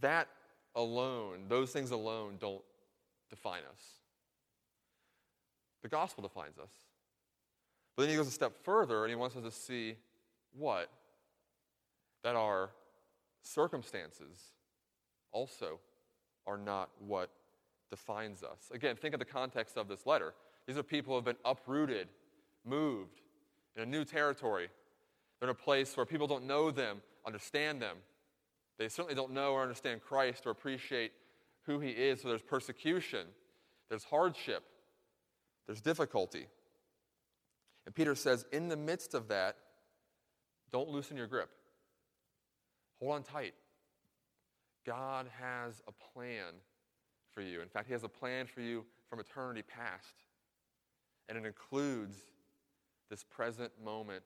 that 0.00 0.28
alone, 0.74 1.44
those 1.48 1.72
things 1.72 1.90
alone 1.90 2.36
don't 2.38 2.62
define 3.30 3.62
us. 3.70 3.82
The 5.82 5.88
gospel 5.88 6.22
defines 6.22 6.58
us. 6.58 6.70
But 7.96 8.02
then 8.02 8.10
he 8.10 8.16
goes 8.16 8.28
a 8.28 8.32
step 8.32 8.52
further 8.62 9.04
and 9.04 9.10
he 9.10 9.16
wants 9.16 9.36
us 9.36 9.42
to 9.42 9.50
see 9.50 9.96
what? 10.56 10.90
That 12.22 12.36
our 12.36 12.70
circumstances 13.42 14.52
also 15.32 15.80
are 16.46 16.58
not 16.58 16.90
what 16.98 17.30
defines 17.90 18.42
us. 18.42 18.70
Again, 18.72 18.96
think 18.96 19.14
of 19.14 19.20
the 19.20 19.26
context 19.26 19.76
of 19.76 19.88
this 19.88 20.06
letter. 20.06 20.34
These 20.66 20.76
are 20.76 20.82
people 20.82 21.12
who 21.12 21.16
have 21.16 21.24
been 21.24 21.36
uprooted, 21.44 22.08
moved 22.64 23.20
in 23.76 23.82
a 23.82 23.86
new 23.86 24.04
territory, 24.04 24.68
they're 25.38 25.48
in 25.48 25.54
a 25.54 25.54
place 25.54 25.96
where 25.96 26.06
people 26.06 26.26
don't 26.26 26.46
know 26.46 26.70
them, 26.70 27.02
understand 27.26 27.82
them. 27.82 27.96
They 28.78 28.88
certainly 28.88 29.14
don't 29.14 29.32
know 29.32 29.52
or 29.52 29.62
understand 29.62 30.02
Christ 30.02 30.46
or 30.46 30.50
appreciate 30.50 31.12
who 31.62 31.80
he 31.80 31.90
is. 31.90 32.22
So 32.22 32.28
there's 32.28 32.42
persecution, 32.42 33.26
there's 33.88 34.04
hardship, 34.04 34.62
there's 35.66 35.80
difficulty. 35.80 36.46
And 37.86 37.94
Peter 37.94 38.14
says, 38.14 38.44
in 38.52 38.68
the 38.68 38.76
midst 38.76 39.14
of 39.14 39.28
that, 39.28 39.56
don't 40.72 40.88
loosen 40.88 41.16
your 41.16 41.26
grip. 41.26 41.50
Hold 43.00 43.12
on 43.12 43.22
tight. 43.22 43.54
God 44.84 45.26
has 45.40 45.82
a 45.88 45.92
plan 45.92 46.54
for 47.32 47.42
you. 47.42 47.60
In 47.60 47.68
fact, 47.68 47.86
He 47.86 47.92
has 47.92 48.04
a 48.04 48.08
plan 48.08 48.46
for 48.46 48.60
you 48.60 48.84
from 49.08 49.20
eternity 49.20 49.62
past. 49.62 50.14
And 51.28 51.36
it 51.36 51.44
includes 51.44 52.16
this 53.10 53.24
present 53.24 53.72
moment 53.84 54.22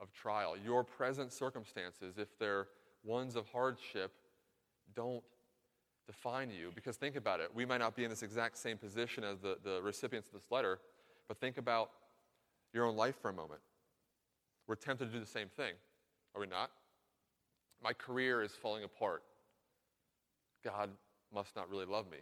of 0.00 0.12
trial. 0.12 0.54
Your 0.62 0.84
present 0.84 1.32
circumstances, 1.32 2.18
if 2.18 2.38
they're 2.38 2.68
ones 3.04 3.36
of 3.36 3.46
hardship, 3.48 4.12
don't 4.94 5.22
define 6.06 6.50
you. 6.50 6.70
Because 6.74 6.96
think 6.96 7.16
about 7.16 7.40
it. 7.40 7.50
We 7.54 7.64
might 7.64 7.78
not 7.78 7.96
be 7.96 8.04
in 8.04 8.10
this 8.10 8.22
exact 8.22 8.58
same 8.58 8.78
position 8.78 9.24
as 9.24 9.40
the, 9.40 9.58
the 9.62 9.80
recipients 9.82 10.28
of 10.28 10.34
this 10.34 10.50
letter, 10.50 10.78
but 11.28 11.38
think 11.38 11.58
about 11.58 11.90
your 12.72 12.84
own 12.84 12.96
life 12.96 13.16
for 13.20 13.30
a 13.30 13.32
moment. 13.32 13.60
We're 14.66 14.74
tempted 14.74 15.06
to 15.06 15.12
do 15.12 15.20
the 15.20 15.26
same 15.26 15.48
thing, 15.48 15.74
are 16.34 16.40
we 16.40 16.46
not? 16.46 16.70
My 17.82 17.92
career 17.92 18.42
is 18.42 18.52
falling 18.52 18.84
apart. 18.84 19.22
God 20.64 20.90
must 21.32 21.54
not 21.54 21.70
really 21.70 21.86
love 21.86 22.10
me, 22.10 22.18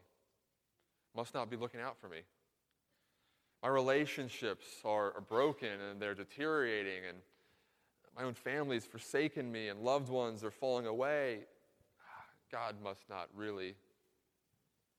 must 1.16 1.34
not 1.34 1.50
be 1.50 1.56
looking 1.56 1.80
out 1.80 1.98
for 1.98 2.08
me. 2.08 2.18
My 3.62 3.68
relationships 3.70 4.66
are, 4.84 5.14
are 5.14 5.22
broken 5.22 5.80
and 5.90 6.00
they're 6.00 6.14
deteriorating, 6.14 7.04
and 7.08 7.18
my 8.16 8.22
own 8.22 8.34
family's 8.34 8.84
forsaken 8.84 9.50
me 9.50 9.68
and 9.68 9.80
loved 9.80 10.08
ones 10.08 10.44
are 10.44 10.50
falling 10.50 10.86
away. 10.86 11.40
God 12.50 12.76
must 12.82 13.08
not 13.10 13.28
really 13.34 13.74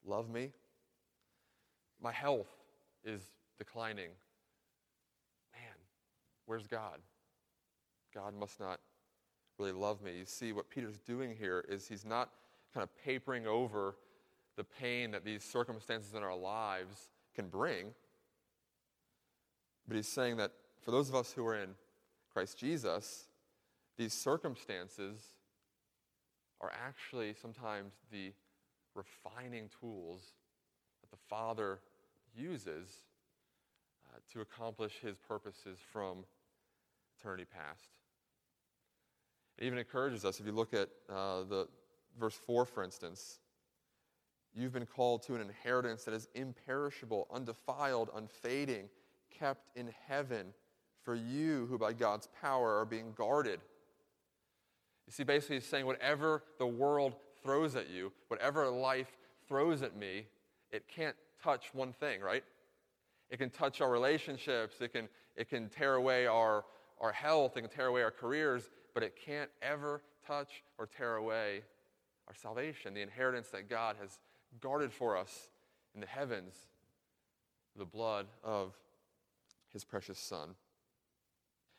love 0.06 0.30
me. 0.30 0.52
My 2.02 2.12
health 2.12 2.50
is 3.06 3.22
declining. 3.58 4.10
Man, 5.54 5.76
where's 6.46 6.68
God? 6.68 7.00
God 8.14 8.34
must 8.38 8.60
not 8.60 8.80
really 9.58 9.72
love 9.72 10.02
me. 10.02 10.18
You 10.18 10.26
see, 10.26 10.52
what 10.52 10.70
Peter's 10.70 11.00
doing 11.00 11.36
here 11.38 11.64
is 11.70 11.88
he's 11.88 12.06
not 12.06 12.30
kind 12.74 12.84
of 12.84 12.90
papering 13.04 13.48
over 13.48 13.96
the 14.58 14.64
pain 14.64 15.12
that 15.12 15.24
these 15.24 15.44
circumstances 15.44 16.14
in 16.14 16.24
our 16.24 16.36
lives 16.36 17.10
can 17.34 17.48
bring, 17.48 17.88
but 19.88 19.96
he's 19.96 20.08
saying 20.08 20.38
that 20.38 20.52
for 20.82 20.92
those 20.92 21.10
of 21.10 21.16
us 21.16 21.32
who 21.32 21.46
are 21.46 21.56
in 21.56 21.70
Christ 22.36 22.58
Jesus, 22.58 23.28
these 23.98 24.12
circumstances 24.12 25.22
are 26.60 26.70
actually 26.86 27.34
sometimes 27.42 27.94
the 28.12 28.34
refining 28.94 29.70
tools 29.80 30.34
that 31.00 31.10
the 31.12 31.24
Father 31.30 31.80
uses 32.36 32.90
uh, 34.06 34.18
to 34.34 34.42
accomplish 34.42 34.96
his 35.02 35.16
purposes 35.18 35.78
from 35.94 36.26
eternity 37.18 37.46
past. 37.46 37.88
It 39.58 39.64
even 39.64 39.78
encourages 39.78 40.26
us, 40.26 40.42
if 40.42 40.46
you 40.46 40.52
look 40.52 40.74
at 40.74 40.90
uh, 41.10 41.44
the 41.44 41.70
verse 42.20 42.36
4, 42.36 42.66
for 42.66 42.84
instance, 42.84 43.40
you've 44.54 44.74
been 44.74 44.86
called 44.86 45.24
to 45.24 45.36
an 45.36 45.42
inheritance 45.42 46.04
that 46.04 46.14
is 46.14 46.28
imperishable, 46.36 47.30
undefiled, 47.34 48.10
unfading, 48.14 48.90
kept 49.32 49.70
in 49.78 49.90
heaven 50.06 50.48
for 51.06 51.16
you 51.16 51.68
who 51.70 51.78
by 51.78 51.94
God's 51.94 52.28
power 52.42 52.80
are 52.80 52.86
being 52.86 53.14
guarded. 53.16 53.62
You 55.06 55.14
see, 55.14 55.24
basically, 55.24 55.58
he's 55.58 55.66
saying 55.66 55.86
whatever 55.86 56.42
the 56.58 56.66
world 56.66 57.14
throws 57.44 57.76
at 57.76 57.90
you, 57.92 58.12
whatever 58.28 58.68
life 58.70 59.16
throws 59.48 59.84
at 59.84 59.96
me, 59.96 60.26
it 60.72 60.88
can't 60.88 61.16
touch 61.42 61.70
one 61.74 61.94
thing, 61.94 62.22
right? 62.22 62.44
It 63.30 63.38
can 63.38 63.52
touch 63.52 63.82
our 63.82 63.92
relationships, 63.92 64.82
it 64.82 64.94
can, 64.94 65.08
it 65.36 65.48
can 65.48 65.70
tear 65.70 65.94
away 65.94 66.26
our, 66.26 66.66
our 67.00 67.12
health, 67.12 67.56
it 67.56 67.62
can 67.62 67.70
tear 67.70 67.86
away 67.86 68.02
our 68.02 68.12
careers, 68.12 68.72
but 68.96 69.04
it 69.04 69.16
can't 69.16 69.52
ever 69.62 70.02
touch 70.26 70.64
or 70.80 70.88
tear 70.88 71.18
away 71.18 71.62
our 72.28 72.34
salvation, 72.34 72.96
the 72.96 73.02
inheritance 73.02 73.50
that 73.50 73.70
God 73.70 73.96
has 74.02 74.18
guarded 74.60 74.92
for 74.92 75.16
us 75.16 75.50
in 75.94 76.02
the 76.02 76.08
heavens, 76.08 76.56
the 77.78 77.86
blood 77.86 78.26
of 78.44 78.74
his 79.72 79.84
precious 79.84 80.18
Son. 80.18 80.56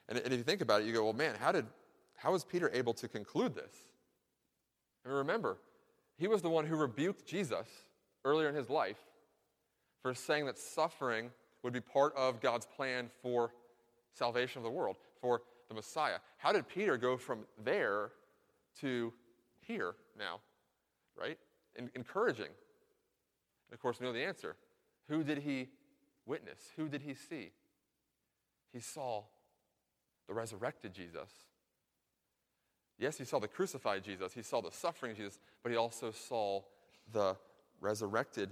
And, 0.09 0.19
and 0.19 0.33
if 0.33 0.39
you 0.39 0.45
think 0.45 0.61
about 0.61 0.83
it, 0.83 0.87
you 0.87 0.93
go, 0.93 1.05
well, 1.05 1.13
man, 1.13 1.35
how 1.39 1.53
did 1.53 1.67
how 2.17 2.33
was 2.33 2.45
Peter 2.45 2.71
able 2.73 2.95
to 2.95 3.09
conclude 3.09 3.55
this? 3.55 3.73
And 5.05 5.15
remember, 5.15 5.59
he 6.17 6.29
was 6.29 6.43
the 6.43 6.51
one 6.51 6.67
who 6.67 6.77
rebuked 6.77 7.27
Jesus 7.27 7.67
earlier 8.25 8.49
in 8.49 8.55
his 8.55 8.71
life 8.71 8.99
for 10.03 10.15
saying 10.15 10.47
that 10.47 10.59
suffering 10.59 11.31
would 11.63 11.73
be 11.73 11.81
part 11.81 12.15
of 12.17 12.41
God's 12.41 12.67
plan 12.67 13.11
for 13.23 13.53
salvation 14.13 14.59
of 14.59 14.65
the 14.65 14.71
world, 14.71 14.97
for 15.21 15.43
the 15.69 15.75
Messiah. 15.75 16.19
How 16.39 16.53
did 16.53 16.67
Peter 16.69 16.97
go 16.97 17.17
from 17.17 17.41
there 17.63 18.13
to 18.81 19.13
here 19.61 19.95
now? 20.19 20.41
Right? 21.19 21.39
encouraging. 21.95 22.47
And 22.47 23.75
of 23.75 23.81
course, 23.81 24.01
we 24.01 24.07
know 24.07 24.13
the 24.13 24.25
answer. 24.25 24.57
Who 25.09 25.23
did 25.23 25.39
he 25.39 25.69
witness? 26.25 26.59
Who 26.77 26.89
did 26.89 27.03
he 27.03 27.15
see? 27.15 27.51
He 28.73 28.81
saw 28.81 29.25
resurrected 30.37 30.95
Jesus. 30.95 31.31
Yes, 32.99 33.19
he 33.19 33.25
saw 33.25 33.39
the 33.41 33.49
crucified 33.49 34.05
Jesus, 34.05 34.33
he 34.33 34.43
saw 34.43 34.61
the 34.61 34.71
suffering 34.71 35.17
Jesus, 35.17 35.39
but 35.63 35.71
he 35.73 35.77
also 35.77 36.13
saw 36.13 36.63
the 37.13 37.37
resurrected 37.81 38.51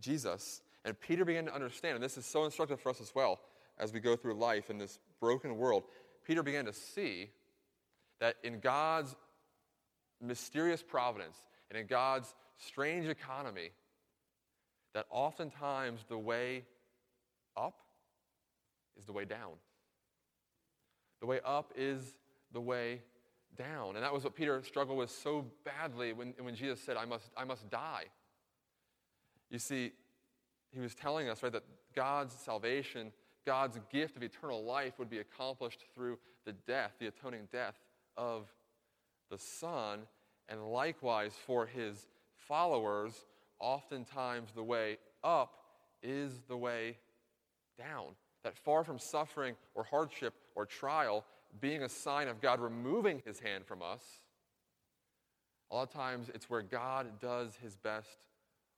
Jesus. 0.00 0.60
And 0.84 0.98
Peter 0.98 1.24
began 1.24 1.46
to 1.46 1.54
understand, 1.54 1.96
and 1.96 2.04
this 2.04 2.16
is 2.16 2.26
so 2.26 2.44
instructive 2.44 2.80
for 2.80 2.90
us 2.90 3.00
as 3.00 3.14
well 3.14 3.40
as 3.78 3.92
we 3.92 4.00
go 4.00 4.16
through 4.16 4.34
life 4.34 4.70
in 4.70 4.78
this 4.78 4.98
broken 5.18 5.56
world. 5.56 5.84
Peter 6.26 6.42
began 6.42 6.66
to 6.66 6.72
see 6.72 7.30
that 8.20 8.36
in 8.44 8.60
God's 8.60 9.16
mysterious 10.20 10.82
providence 10.82 11.36
and 11.70 11.78
in 11.78 11.86
God's 11.86 12.34
strange 12.58 13.06
economy, 13.06 13.70
that 14.94 15.06
oftentimes 15.10 16.04
the 16.08 16.18
way 16.18 16.64
up 17.56 17.80
is 18.98 19.04
the 19.04 19.12
way 19.12 19.24
down. 19.24 19.52
The 21.20 21.26
way 21.26 21.40
up 21.44 21.72
is 21.76 22.16
the 22.52 22.60
way 22.60 23.02
down. 23.56 23.96
And 23.96 24.04
that 24.04 24.12
was 24.12 24.24
what 24.24 24.34
Peter 24.34 24.62
struggled 24.62 24.98
with 24.98 25.10
so 25.10 25.46
badly 25.64 26.12
when, 26.12 26.34
when 26.40 26.54
Jesus 26.54 26.80
said, 26.80 26.96
I 26.96 27.04
must, 27.04 27.30
I 27.36 27.44
must 27.44 27.68
die. 27.70 28.04
You 29.50 29.58
see, 29.58 29.92
he 30.70 30.80
was 30.80 30.94
telling 30.94 31.28
us, 31.28 31.42
right, 31.42 31.52
that 31.52 31.64
God's 31.94 32.34
salvation, 32.34 33.12
God's 33.44 33.78
gift 33.90 34.16
of 34.16 34.22
eternal 34.22 34.64
life 34.64 34.98
would 34.98 35.10
be 35.10 35.18
accomplished 35.18 35.84
through 35.94 36.18
the 36.46 36.52
death, 36.52 36.92
the 36.98 37.08
atoning 37.08 37.48
death 37.52 37.74
of 38.16 38.46
the 39.30 39.38
Son. 39.38 40.00
And 40.48 40.64
likewise, 40.70 41.34
for 41.46 41.66
his 41.66 42.06
followers, 42.36 43.26
oftentimes 43.58 44.52
the 44.54 44.62
way 44.62 44.98
up 45.22 45.54
is 46.02 46.40
the 46.48 46.56
way 46.56 46.96
down. 47.78 48.14
That 48.42 48.56
far 48.56 48.84
from 48.84 48.98
suffering 48.98 49.54
or 49.74 49.84
hardship 49.84 50.34
or 50.54 50.66
trial 50.66 51.24
being 51.60 51.82
a 51.82 51.88
sign 51.88 52.28
of 52.28 52.40
God 52.40 52.60
removing 52.60 53.22
his 53.24 53.40
hand 53.40 53.66
from 53.66 53.82
us, 53.82 54.02
a 55.70 55.74
lot 55.74 55.82
of 55.82 55.92
times 55.92 56.30
it's 56.34 56.50
where 56.50 56.62
God 56.62 57.20
does 57.20 57.56
his 57.62 57.76
best 57.76 58.26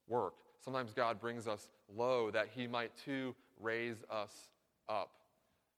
work. 0.09 0.35
Sometimes 0.65 0.93
God 0.95 1.21
brings 1.21 1.47
us 1.49 1.69
low 1.95 2.31
that 2.31 2.49
he 2.55 2.67
might 2.67 2.93
too 3.05 3.35
raise 3.61 3.97
us 4.11 4.49
up 4.89 5.11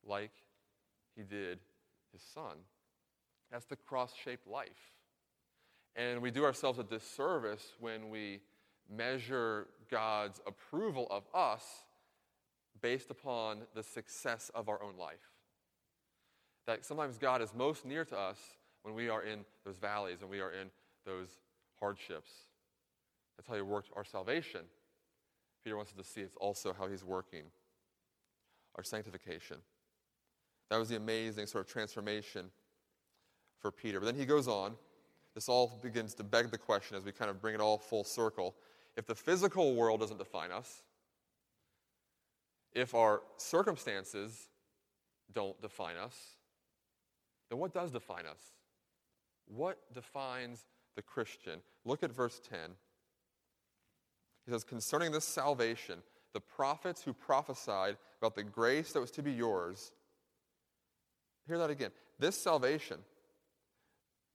like 0.07 0.33
he 1.17 1.23
did 1.23 1.59
his 2.13 2.23
son. 2.23 2.57
That's 3.51 3.67
the 3.67 3.77
cross 3.77 4.13
shaped 4.25 4.47
life. 4.47 4.93
And 5.97 6.21
we 6.21 6.31
do 6.31 6.45
ourselves 6.45 6.79
a 6.79 6.85
disservice 6.85 7.73
when 7.79 8.11
we 8.11 8.41
measure 8.91 9.69
God's 9.91 10.41
approval 10.47 11.07
of 11.11 11.23
us 11.33 11.63
based 12.81 13.11
upon 13.11 13.63
the 13.75 13.83
success 13.83 14.51
of 14.55 14.69
our 14.69 14.83
own 14.83 14.97
life. 14.99 15.34
That 16.67 16.85
sometimes 16.85 17.19
God 17.19 17.43
is 17.43 17.53
most 17.55 17.85
near 17.85 18.05
to 18.07 18.19
us 18.19 18.39
when 18.83 18.95
we 18.95 19.09
are 19.09 19.23
in 19.23 19.45
those 19.65 19.79
valleys 19.79 20.23
and 20.23 20.31
we 20.31 20.41
are 20.41 20.53
in 20.53 20.71
those 21.05 21.29
hardships. 21.79 22.31
That's 23.37 23.49
how 23.49 23.55
He 23.55 23.63
worked 23.63 23.91
our 23.97 24.05
salvation. 24.05 24.61
Peter 25.63 25.77
wants 25.77 25.93
us 25.93 25.99
to 25.99 26.05
see 26.05 26.21
it's 26.21 26.37
also 26.37 26.73
how 26.73 26.87
He's 26.87 27.05
working 27.05 27.45
our 28.77 28.83
sanctification. 28.83 29.59
That 30.71 30.79
was 30.79 30.89
the 30.89 30.97
amazing 30.97 31.47
sort 31.47 31.65
of 31.65 31.71
transformation 31.71 32.51
for 33.61 33.71
Peter. 33.71 34.01
But 34.01 34.07
then 34.07 34.17
he 34.17 34.27
goes 34.27 34.49
on. 34.49 34.75
This 35.35 35.49
all 35.49 35.79
begins 35.83 36.15
to 36.15 36.25
beg 36.25 36.51
the 36.51 36.59
question 36.59 36.97
as 36.97 37.05
we 37.05 37.13
kind 37.13 37.31
of 37.31 37.41
bring 37.41 37.55
it 37.55 37.61
all 37.61 37.79
full 37.79 38.05
circle. 38.05 38.55
If 38.97 39.07
the 39.07 39.15
physical 39.15 39.75
world 39.75 40.01
doesn't 40.01 40.19
define 40.19 40.53
us, 40.53 40.83
if 42.73 42.95
our 42.95 43.23
circumstances 43.37 44.49
don't 45.33 45.61
define 45.61 45.97
us, 45.97 46.15
then 47.51 47.59
what 47.59 47.73
does 47.73 47.91
define 47.91 48.27
us? 48.27 48.41
What 49.47 49.79
defines 49.93 50.65
the 50.97 51.03
Christian? 51.03 51.61
Look 51.85 52.03
at 52.03 52.13
verse 52.13 52.41
10. 52.49 52.59
He 54.45 54.53
says, 54.53 54.65
Concerning 54.65 55.13
this 55.13 55.25
salvation, 55.25 56.01
the 56.33 56.41
prophets 56.41 57.03
who 57.03 57.13
prophesied 57.13 57.97
about 58.21 58.35
the 58.35 58.43
grace 58.43 58.93
that 58.93 59.01
was 59.01 59.11
to 59.13 59.23
be 59.23 59.33
yours. 59.33 59.93
Hear 61.47 61.59
that 61.59 61.71
again. 61.71 61.91
This 62.19 62.37
salvation, 62.43 62.99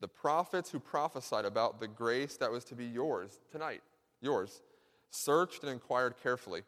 the 0.00 0.08
prophets 0.08 0.70
who 0.70 0.78
prophesied 0.78 1.44
about 1.44 1.80
the 1.80 1.88
grace 1.88 2.36
that 2.38 2.50
was 2.50 2.64
to 2.66 2.74
be 2.74 2.86
yours 2.86 3.40
tonight, 3.50 3.82
yours, 4.20 4.62
searched 5.10 5.62
and 5.62 5.72
inquired 5.72 6.14
carefully, 6.22 6.62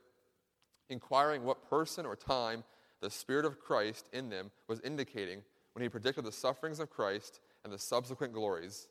inquiring 0.89 1.45
what 1.45 1.69
person 1.69 2.05
or 2.05 2.17
time 2.17 2.65
the 3.01 3.11
Spirit 3.11 3.45
of 3.45 3.61
Christ 3.61 4.07
in 4.13 4.31
them 4.31 4.51
was 4.69 4.81
indicating 4.81 5.43
when 5.73 5.83
he 5.83 5.89
predicted 5.89 6.25
the 6.25 6.33
sufferings 6.33 6.81
of 6.81 6.91
Christ 6.91 7.41
and 7.65 7.73
the 7.73 7.79
subsequent 7.79 8.33
glories. 8.33 8.89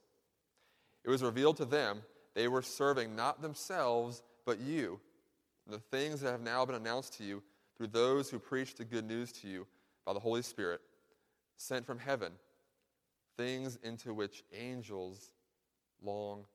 It 1.04 1.10
was 1.10 1.24
revealed 1.24 1.58
to 1.58 1.66
them 1.66 2.02
they 2.34 2.48
were 2.48 2.62
serving 2.62 3.16
not 3.16 3.42
themselves, 3.42 4.24
but 4.46 4.60
you, 4.60 5.00
and 5.66 5.76
the 5.76 5.98
things 5.98 6.22
that 6.22 6.32
have 6.32 6.42
now 6.42 6.66
been 6.66 6.76
announced 6.76 7.18
to 7.18 7.24
you 7.24 7.44
through 7.76 7.88
those 7.88 8.30
who 8.30 8.40
preach 8.40 8.76
the 8.76 8.86
good 8.86 9.06
news 9.06 9.32
to 9.34 9.48
you 9.48 9.68
by 10.06 10.14
the 10.14 10.20
Holy 10.20 10.42
Spirit, 10.42 10.82
sent 11.58 11.86
from 11.86 12.00
heaven, 12.00 12.32
things 13.38 13.78
into 13.84 14.14
which 14.14 14.44
angels 14.58 15.32
long 16.02 16.46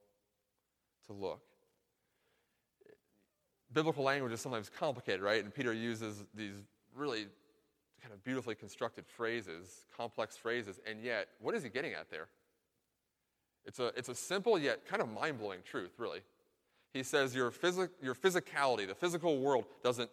to 1.05 1.13
look. 1.13 1.41
Biblical 3.71 4.03
language 4.03 4.33
is 4.33 4.41
sometimes 4.41 4.69
complicated, 4.69 5.21
right? 5.21 5.43
And 5.43 5.53
Peter 5.53 5.73
uses 5.73 6.23
these 6.33 6.63
really 6.95 7.27
kind 8.01 8.13
of 8.13 8.23
beautifully 8.23 8.55
constructed 8.55 9.05
phrases, 9.07 9.85
complex 9.95 10.37
phrases, 10.37 10.79
and 10.87 11.03
yet, 11.03 11.27
what 11.39 11.55
is 11.55 11.63
he 11.63 11.69
getting 11.69 11.93
at 11.93 12.09
there? 12.09 12.27
It's 13.65 13.79
a, 13.79 13.87
it's 13.97 14.09
a 14.09 14.15
simple 14.15 14.57
yet 14.57 14.87
kind 14.87 15.01
of 15.01 15.11
mind 15.11 15.39
blowing 15.39 15.59
truth, 15.63 15.91
really. 15.97 16.21
He 16.93 17.03
says 17.03 17.35
your, 17.35 17.51
phys- 17.51 17.89
your 18.01 18.15
physicality, 18.15 18.87
the 18.87 18.95
physical 18.95 19.39
world, 19.39 19.65
doesn't 19.83 20.09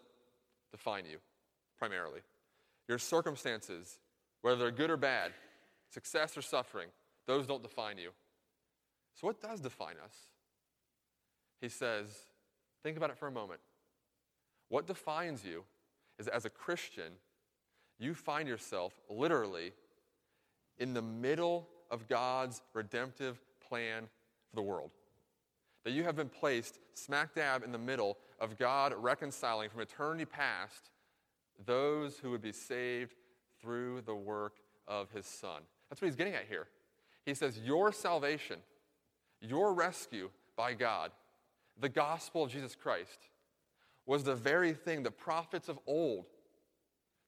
define 0.72 1.04
you 1.06 1.18
primarily. 1.78 2.20
Your 2.88 2.98
circumstances, 2.98 3.98
whether 4.42 4.56
they're 4.56 4.70
good 4.70 4.90
or 4.90 4.96
bad, 4.96 5.32
success 5.90 6.36
or 6.36 6.42
suffering, 6.42 6.88
those 7.26 7.46
don't 7.46 7.62
define 7.62 7.98
you. 7.98 8.10
So, 9.14 9.28
what 9.28 9.40
does 9.40 9.60
define 9.60 9.94
us? 10.04 10.14
He 11.60 11.68
says, 11.68 12.08
think 12.82 12.96
about 12.96 13.10
it 13.10 13.16
for 13.16 13.28
a 13.28 13.32
moment. 13.32 13.60
What 14.68 14.86
defines 14.86 15.44
you 15.44 15.64
is 16.18 16.28
as 16.28 16.44
a 16.44 16.50
Christian, 16.50 17.12
you 17.98 18.14
find 18.14 18.48
yourself 18.48 18.92
literally 19.08 19.72
in 20.78 20.94
the 20.94 21.02
middle 21.02 21.68
of 21.90 22.08
God's 22.08 22.62
redemptive 22.72 23.40
plan 23.68 24.04
for 24.50 24.56
the 24.56 24.62
world. 24.62 24.90
That 25.84 25.92
you 25.92 26.04
have 26.04 26.16
been 26.16 26.28
placed 26.28 26.78
smack 26.94 27.34
dab 27.34 27.62
in 27.62 27.72
the 27.72 27.78
middle 27.78 28.18
of 28.40 28.58
God 28.58 28.94
reconciling 28.96 29.70
from 29.70 29.80
eternity 29.80 30.24
past 30.24 30.90
those 31.66 32.18
who 32.18 32.30
would 32.30 32.42
be 32.42 32.52
saved 32.52 33.14
through 33.60 34.02
the 34.02 34.14
work 34.14 34.54
of 34.88 35.10
his 35.12 35.26
Son. 35.26 35.62
That's 35.88 36.00
what 36.00 36.06
he's 36.06 36.16
getting 36.16 36.34
at 36.34 36.46
here. 36.48 36.66
He 37.24 37.34
says, 37.34 37.58
Your 37.58 37.92
salvation, 37.92 38.58
your 39.40 39.72
rescue 39.72 40.30
by 40.56 40.74
God, 40.74 41.12
the 41.80 41.88
gospel 41.88 42.44
of 42.44 42.50
Jesus 42.50 42.74
Christ, 42.74 43.28
was 44.06 44.24
the 44.24 44.34
very 44.34 44.72
thing 44.72 45.02
the 45.02 45.10
prophets 45.10 45.68
of 45.68 45.78
old 45.86 46.26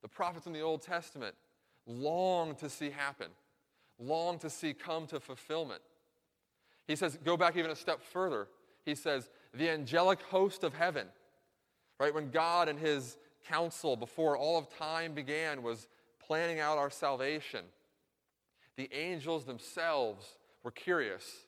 the 0.07 0.11
prophets 0.14 0.47
in 0.47 0.53
the 0.53 0.61
Old 0.61 0.83
Testament 0.83 1.35
long 1.85 2.55
to 2.55 2.71
see 2.71 2.90
happen, 2.90 3.27
long 3.99 4.38
to 4.38 4.49
see 4.49 4.73
come 4.73 5.05
to 5.09 5.19
fulfillment. 5.19 5.83
He 6.87 6.95
says, 6.95 7.19
go 7.25 7.37
back 7.37 7.57
even 7.57 7.73
a 7.73 7.77
step 7.77 8.01
further. 8.01 8.47
He 8.85 8.95
says, 8.95 9.29
the 9.53 9.69
angelic 9.69 10.23
host 10.23 10.62
of 10.62 10.75
heaven, 10.75 11.09
right? 11.99 12.14
When 12.14 12.31
God 12.31 12.69
and 12.69 12.79
his 12.79 13.16
council 13.49 13.97
before 13.97 14.37
all 14.37 14.57
of 14.57 14.71
time 14.79 15.12
began 15.12 15.64
was 15.64 15.88
planning 16.25 16.61
out 16.61 16.79
our 16.79 16.90
salvation, 16.90 17.64
the 18.77 18.88
angels 18.92 19.45
themselves 19.45 20.37
were 20.62 20.71
curious 20.71 21.47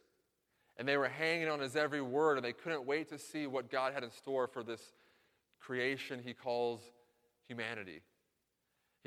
and 0.78 0.88
they 0.88 0.96
were 0.96 1.06
hanging 1.06 1.48
on 1.48 1.60
his 1.60 1.76
every 1.76 2.02
word 2.02 2.38
and 2.38 2.44
they 2.44 2.52
couldn't 2.52 2.84
wait 2.84 3.08
to 3.10 3.18
see 3.18 3.46
what 3.46 3.70
God 3.70 3.94
had 3.94 4.02
in 4.02 4.10
store 4.10 4.48
for 4.48 4.64
this 4.64 4.94
creation 5.60 6.20
he 6.24 6.34
calls 6.34 6.80
humanity. 7.46 8.00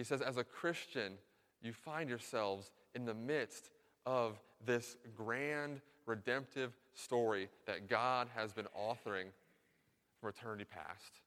He 0.01 0.05
says, 0.05 0.23
as 0.23 0.37
a 0.37 0.43
Christian, 0.43 1.13
you 1.61 1.73
find 1.73 2.09
yourselves 2.09 2.71
in 2.95 3.05
the 3.05 3.13
midst 3.13 3.69
of 4.07 4.39
this 4.65 4.97
grand 5.15 5.79
redemptive 6.07 6.75
story 6.95 7.49
that 7.67 7.87
God 7.87 8.27
has 8.33 8.51
been 8.51 8.65
authoring 8.75 9.27
from 10.19 10.29
eternity 10.29 10.65
past. 10.67 11.21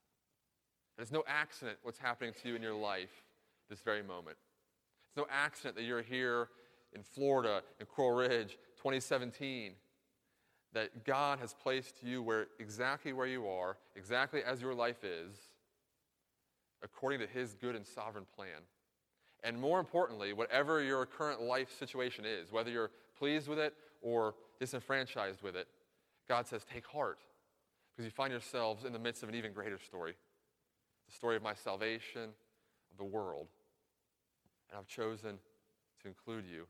And 0.97 1.05
it's 1.05 1.13
no 1.13 1.23
accident 1.29 1.79
what's 1.85 2.01
happening 2.01 2.35
to 2.43 2.49
you 2.49 2.57
in 2.57 2.63
your 2.63 2.75
life 2.75 3.23
this 3.71 3.79
very 3.79 4.03
moment. 4.03 4.37
It's 5.07 5.17
no 5.17 5.27
accident 5.31 5.77
that 5.77 5.85
you're 5.85 6.03
here 6.03 6.49
in 6.93 7.05
Florida, 7.05 7.63
in 7.79 7.87
Coral 7.87 8.17
Ridge, 8.17 8.59
2017. 8.79 9.75
that 10.75 11.05
God 11.05 11.39
has 11.39 11.55
placed 11.55 12.03
you 12.03 12.23
where 12.23 12.49
exactly 12.59 13.13
where 13.13 13.27
you 13.27 13.47
are, 13.47 13.79
exactly 13.97 14.43
as 14.43 14.61
your 14.61 14.75
life 14.75 15.05
is, 15.05 15.37
according 16.85 17.19
to 17.21 17.27
his 17.27 17.55
good 17.55 17.75
and 17.75 17.87
sovereign 17.87 18.27
plan. 18.37 18.63
And 19.43 19.61
more 19.61 19.81
importantly, 19.81 20.33
whatever 20.33 20.83
your 20.83 21.05
current 21.07 21.43
life 21.43 21.77
situation 21.77 22.25
is, 22.25 22.53
whether 22.53 22.71
you're 22.71 22.91
pleased 23.19 23.49
with 23.49 23.59
it 23.59 23.75
or 24.01 24.35
disenfranchised 24.61 25.43
with 25.43 25.57
it, 25.57 25.67
God 26.29 26.47
says, 26.47 26.65
take 26.65 26.87
heart 26.87 27.19
because 27.91 28.05
you 28.05 28.11
find 28.11 28.31
yourselves 28.31 28.85
in 28.85 28.93
the 28.93 28.99
midst 28.99 29.23
of 29.23 29.29
an 29.29 29.35
even 29.35 29.53
greater 29.53 29.79
story 29.79 30.15
the 31.07 31.15
story 31.15 31.37
of 31.37 31.43
my 31.43 31.53
salvation, 31.53 32.23
of 32.23 32.97
the 32.97 33.05
world. 33.05 33.49
And 34.71 34.79
I've 34.79 34.87
chosen 34.87 35.39
to 36.01 36.09
include 36.09 36.47
you 36.51 36.67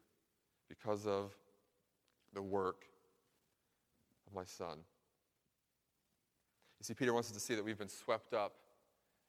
because 0.68 1.06
of 1.06 1.30
the 2.32 2.42
work 2.42 2.82
of 4.26 4.34
my 4.34 4.44
Son. 4.44 4.78
You 6.80 6.82
see, 6.84 6.94
Peter 6.94 7.12
wants 7.12 7.28
us 7.28 7.34
to 7.34 7.40
see 7.40 7.54
that 7.54 7.64
we've 7.64 7.78
been 7.78 7.88
swept 7.88 8.34
up 8.34 8.54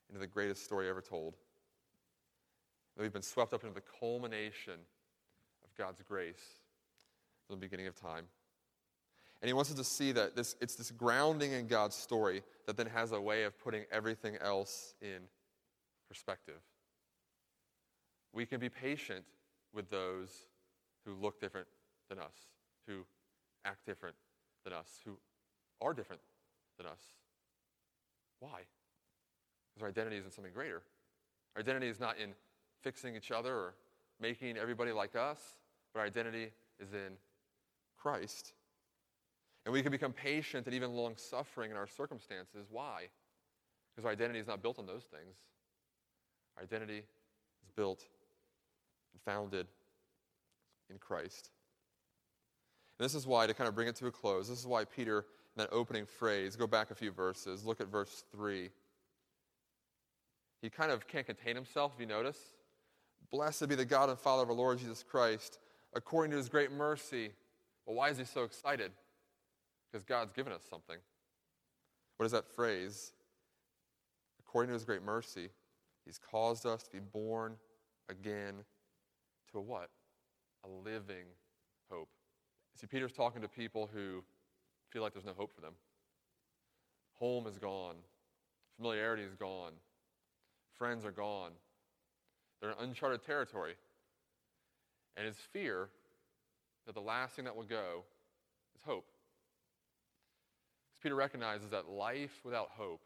into 0.10 0.20
the 0.20 0.28
greatest 0.28 0.64
story 0.64 0.90
ever 0.90 1.02
told. 1.02 1.36
That 2.96 3.04
we've 3.04 3.14
been 3.14 3.22
swept 3.22 3.54
up 3.54 3.64
into 3.64 3.76
the 3.76 3.84
culmination 4.00 4.80
of 5.64 5.76
God's 5.78 6.02
grace 6.02 6.60
from 7.48 7.58
the 7.58 7.60
beginning 7.60 7.88
of 7.88 7.96
time. 7.96 8.26
And 9.42 9.50
he 9.50 9.54
wants 9.54 9.70
us 9.70 9.78
to 9.78 9.84
see 9.84 10.12
that 10.14 10.36
this, 10.36 10.56
it's 10.62 10.76
this 10.76 10.92
grounding 10.92 11.52
in 11.52 11.68
God's 11.68 11.96
story 11.96 12.42
that 12.66 12.78
then 12.78 12.88
has 12.88 13.12
a 13.12 13.20
way 13.20 13.44
of 13.44 13.60
putting 13.60 13.84
everything 13.92 14.38
else 14.42 14.96
in 15.02 15.20
perspective. 16.08 16.62
We 18.34 18.46
can 18.46 18.60
be 18.60 18.70
patient 18.70 19.26
with 19.74 19.90
those 19.90 20.30
who 21.06 21.14
look 21.14 21.40
different 21.40 21.68
than 22.10 22.18
us, 22.20 22.34
who 22.88 23.06
act 23.66 23.86
different 23.86 24.16
than 24.64 24.74
us, 24.74 25.00
who 25.06 25.18
are 25.82 25.94
different 25.94 26.22
than 26.78 26.88
us. 26.88 27.02
Why? 28.40 28.62
Our 29.86 29.90
identity 29.90 30.18
is 30.18 30.26
in 30.26 30.32
something 30.32 30.52
greater. 30.52 30.82
Our 31.56 31.60
identity 31.60 31.88
is 31.90 32.00
not 32.00 32.18
in 32.18 32.32
fixing 32.82 33.16
each 33.16 33.30
other 33.30 33.54
or 33.54 33.76
making 34.20 34.58
everybody 34.58 34.92
like 34.92 35.16
us, 35.16 35.38
but 35.94 36.00
our 36.00 36.08
identity 36.08 36.50
is 36.80 36.94
in 36.94 37.14
Christ. 37.96 38.54
And 39.64 39.72
we 39.72 39.84
can 39.84 39.92
become 39.92 40.12
patient 40.12 40.66
and 40.66 40.74
even 40.74 40.94
long 40.94 41.14
suffering 41.18 41.70
in 41.70 41.78
our 41.78 41.86
circumstances. 41.86 42.66
Why? 42.72 43.10
Because 43.94 44.08
our 44.08 44.12
identity 44.12 44.40
is 44.40 44.48
not 44.48 44.64
built 44.64 44.80
on 44.80 44.88
those 44.88 45.04
things. 45.04 45.36
Our 46.58 46.64
identity 46.64 47.04
is 47.64 47.72
built 47.76 48.02
and 49.14 49.22
founded 49.22 49.68
in 50.90 50.98
Christ. 50.98 51.52
And 52.98 53.06
this 53.06 53.14
is 53.14 53.28
why, 53.28 53.46
to 53.46 53.54
kind 53.54 53.68
of 53.68 53.76
bring 53.76 53.88
it 53.88 53.96
to 53.98 54.08
a 54.08 54.12
close, 54.12 54.50
this 54.50 54.58
is 54.58 54.66
why 54.66 54.84
Peter, 54.86 55.20
in 55.20 55.58
that 55.58 55.70
opening 55.72 56.08
phrase, 56.08 56.56
go 56.56 56.66
back 56.66 56.90
a 56.90 56.96
few 56.96 57.12
verses, 57.12 57.66
look 57.66 57.80
at 57.80 57.88
verse 57.88 58.24
3. 58.32 58.72
He 60.62 60.70
kind 60.70 60.92
of 60.92 61.08
can't 61.08 61.26
contain 61.26 61.56
himself, 61.56 61.94
if 61.96 62.00
you 62.00 62.06
notice. 62.06 62.40
Blessed 63.32 63.68
be 63.68 63.76
the 63.76 63.86
God 63.86 64.10
and 64.10 64.20
Father 64.20 64.44
of 64.44 64.50
our 64.50 64.56
Lord 64.56 64.80
Jesus 64.80 65.04
Christ, 65.04 65.60
according 65.94 66.32
to 66.32 66.38
his 66.38 66.50
great 66.50 66.72
mercy. 66.72 67.32
Well, 67.86 67.96
why 67.96 68.10
is 68.10 68.18
he 68.18 68.26
so 68.26 68.44
excited? 68.44 68.92
Because 69.92 70.04
God's 70.04 70.32
given 70.32 70.54
us 70.54 70.64
something. 70.70 70.98
What 72.18 72.26
is 72.26 72.32
that 72.32 72.48
phrase? 72.48 73.12
According 74.40 74.70
to 74.70 74.74
his 74.74 74.86
great 74.86 75.04
mercy, 75.04 75.50
he's 76.06 76.18
caused 76.18 76.66
us 76.66 76.84
to 76.84 76.92
be 76.92 77.00
born 77.00 77.58
again 78.10 78.56
to 79.52 79.58
a 79.58 79.62
what? 79.62 79.90
A 80.64 80.68
living 80.68 81.26
hope. 81.90 82.10
See, 82.76 82.88
Peter's 82.88 83.12
talking 83.12 83.42
to 83.42 83.48
people 83.48 83.90
who 83.94 84.24
feel 84.90 85.02
like 85.02 85.14
there's 85.14 85.26
no 85.26 85.34
hope 85.38 85.54
for 85.54 85.62
them. 85.62 85.74
Home 87.20 87.48
is 87.48 87.58
gone, 87.58 87.96
familiarity 88.76 89.24
is 89.24 89.36
gone, 89.36 89.72
friends 90.78 91.06
are 91.06 91.12
gone. 91.12 91.52
They're 92.62 92.72
in 92.72 92.78
uncharted 92.80 93.24
territory. 93.24 93.76
And 95.18 95.26
his 95.26 95.38
fear 95.54 95.90
that 96.86 96.94
the 96.94 97.02
last 97.02 97.36
thing 97.36 97.46
that 97.46 97.56
will 97.56 97.64
go 97.64 98.04
is 98.76 98.82
hope. 98.86 99.08
Because 100.88 101.02
Peter 101.02 101.16
recognizes 101.16 101.70
that 101.72 101.90
life 101.90 102.42
without 102.44 102.70
hope, 102.72 103.02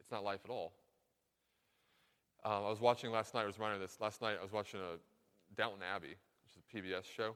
it's 0.00 0.10
not 0.10 0.24
life 0.24 0.40
at 0.44 0.50
all. 0.50 0.72
Um, 2.44 2.64
I 2.64 2.68
was 2.68 2.80
watching 2.80 3.10
last 3.10 3.32
night, 3.32 3.42
I 3.42 3.46
was 3.46 3.58
reminded 3.58 3.82
of 3.82 3.88
this. 3.88 3.98
Last 4.00 4.20
night 4.20 4.36
I 4.38 4.42
was 4.42 4.52
watching 4.52 4.80
a 4.80 4.98
Downton 5.56 5.80
Abbey, 5.82 6.08
which 6.08 6.56
is 6.56 6.58
a 6.58 6.76
PBS 6.76 7.04
show, 7.04 7.34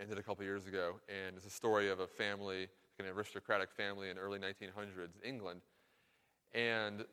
ended 0.00 0.18
a 0.18 0.22
couple 0.22 0.42
years 0.44 0.66
ago. 0.66 1.00
And 1.08 1.36
it's 1.36 1.44
a 1.44 1.50
story 1.50 1.90
of 1.90 2.00
a 2.00 2.06
family, 2.06 2.68
an 2.98 3.06
aristocratic 3.06 3.70
family 3.70 4.08
in 4.08 4.16
early 4.16 4.38
1900s 4.38 5.22
England. 5.22 5.60
And 6.54 7.04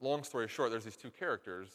long 0.00 0.24
story 0.24 0.48
short, 0.48 0.70
there's 0.70 0.84
these 0.84 0.96
two 0.96 1.10
characters 1.10 1.68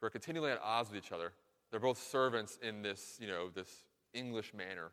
who 0.00 0.06
are 0.06 0.10
continually 0.10 0.52
at 0.52 0.60
odds 0.62 0.90
with 0.90 0.98
each 1.04 1.12
other. 1.12 1.32
They're 1.70 1.80
both 1.80 1.98
servants 1.98 2.58
in 2.62 2.82
this, 2.82 3.16
you 3.20 3.26
know, 3.26 3.48
this 3.48 3.84
English 4.12 4.52
manor. 4.54 4.92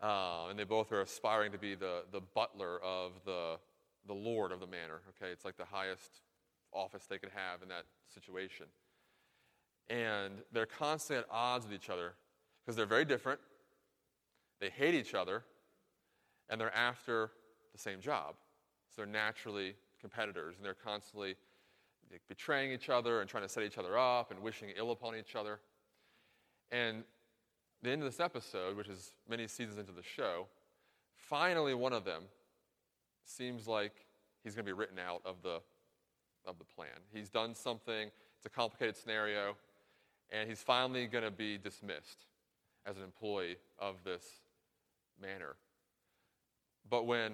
Uh, 0.00 0.46
and 0.50 0.58
they 0.58 0.64
both 0.64 0.92
are 0.92 1.00
aspiring 1.00 1.52
to 1.52 1.58
be 1.58 1.74
the, 1.74 2.02
the 2.12 2.20
butler 2.34 2.78
of 2.82 3.12
the, 3.24 3.56
the 4.06 4.14
lord 4.14 4.52
of 4.52 4.60
the 4.60 4.66
manor. 4.66 5.00
Okay, 5.10 5.32
it's 5.32 5.44
like 5.44 5.56
the 5.56 5.64
highest 5.64 6.22
office 6.72 7.06
they 7.06 7.18
could 7.18 7.30
have 7.34 7.62
in 7.62 7.68
that 7.68 7.84
situation. 8.12 8.66
And 9.88 10.34
they're 10.52 10.66
constantly 10.66 11.22
at 11.22 11.26
odds 11.30 11.64
with 11.66 11.74
each 11.74 11.90
other 11.90 12.14
because 12.64 12.76
they're 12.76 12.86
very 12.86 13.04
different. 13.04 13.40
They 14.60 14.70
hate 14.70 14.94
each 14.94 15.14
other, 15.14 15.44
and 16.48 16.60
they're 16.60 16.74
after 16.74 17.30
the 17.72 17.78
same 17.78 18.00
job. 18.00 18.34
So 18.94 19.02
they're 19.02 19.06
naturally 19.06 19.74
competitors, 20.00 20.56
and 20.56 20.64
they're 20.64 20.74
constantly 20.74 21.36
betraying 22.28 22.72
each 22.72 22.88
other 22.88 23.20
and 23.20 23.28
trying 23.28 23.42
to 23.42 23.48
set 23.48 23.62
each 23.62 23.78
other 23.78 23.98
up 23.98 24.30
and 24.30 24.40
wishing 24.40 24.70
ill 24.76 24.90
upon 24.90 25.16
each 25.16 25.36
other. 25.36 25.60
And 26.70 27.04
the 27.82 27.90
end 27.90 28.02
of 28.02 28.08
this 28.08 28.20
episode, 28.20 28.76
which 28.76 28.88
is 28.88 29.12
many 29.28 29.46
seasons 29.46 29.78
into 29.78 29.92
the 29.92 30.02
show, 30.02 30.46
finally 31.16 31.74
one 31.74 31.92
of 31.92 32.04
them 32.04 32.24
seems 33.24 33.66
like 33.66 33.92
he's 34.42 34.54
going 34.54 34.64
to 34.64 34.68
be 34.68 34.76
written 34.76 34.98
out 34.98 35.22
of 35.24 35.42
the, 35.42 35.60
of 36.46 36.58
the 36.58 36.64
plan. 36.64 36.88
He's 37.12 37.28
done 37.28 37.54
something, 37.54 38.10
it's 38.36 38.46
a 38.46 38.50
complicated 38.50 38.96
scenario, 38.96 39.56
and 40.30 40.48
he's 40.48 40.62
finally 40.62 41.06
going 41.06 41.24
to 41.24 41.30
be 41.30 41.58
dismissed 41.58 42.26
as 42.86 42.96
an 42.96 43.04
employee 43.04 43.56
of 43.78 43.96
this 44.04 44.24
manor. 45.20 45.56
But 46.88 47.06
when, 47.06 47.32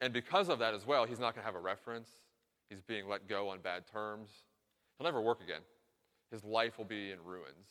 and 0.00 0.12
because 0.12 0.48
of 0.48 0.58
that 0.60 0.74
as 0.74 0.86
well, 0.86 1.06
he's 1.06 1.18
not 1.18 1.34
going 1.34 1.42
to 1.42 1.46
have 1.46 1.54
a 1.54 1.60
reference. 1.60 2.08
He's 2.72 2.80
being 2.80 3.06
let 3.06 3.28
go 3.28 3.50
on 3.50 3.58
bad 3.58 3.86
terms. 3.86 4.30
He'll 4.96 5.04
never 5.04 5.20
work 5.20 5.42
again. 5.42 5.60
His 6.30 6.42
life 6.42 6.78
will 6.78 6.86
be 6.86 7.10
in 7.10 7.18
ruins. 7.22 7.68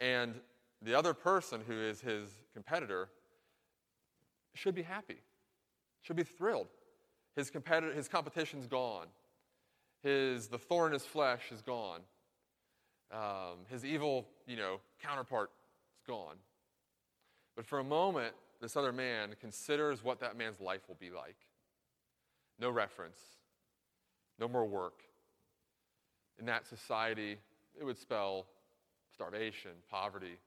And 0.00 0.34
the 0.82 0.94
other 0.94 1.14
person 1.14 1.60
who 1.64 1.80
is 1.80 2.00
his 2.00 2.28
competitor 2.52 3.08
should 4.54 4.74
be 4.74 4.82
happy, 4.82 5.18
should 6.02 6.16
be 6.16 6.24
thrilled. 6.24 6.66
His, 7.36 7.48
competitor, 7.48 7.92
his 7.94 8.08
competition's 8.08 8.66
gone. 8.66 9.06
His, 10.02 10.48
the 10.48 10.58
thorn 10.58 10.88
in 10.88 10.92
his 10.94 11.04
flesh 11.04 11.52
is 11.52 11.62
gone. 11.62 12.00
Um, 13.12 13.58
his 13.70 13.84
evil, 13.84 14.26
you 14.48 14.56
know, 14.56 14.80
counterpart 15.00 15.50
is 15.96 16.02
gone. 16.08 16.36
But 17.54 17.66
for 17.66 17.78
a 17.78 17.84
moment, 17.84 18.34
this 18.60 18.76
other 18.76 18.92
man 18.92 19.36
considers 19.40 20.02
what 20.02 20.18
that 20.20 20.36
man's 20.36 20.60
life 20.60 20.88
will 20.88 20.96
be 20.98 21.10
like. 21.10 21.36
No 22.58 22.70
reference, 22.70 23.35
no 24.38 24.48
more 24.48 24.66
work. 24.66 25.00
In 26.38 26.46
that 26.46 26.66
society, 26.66 27.38
it 27.78 27.84
would 27.84 27.98
spell 27.98 28.46
starvation, 29.12 29.70
poverty, 29.90 30.38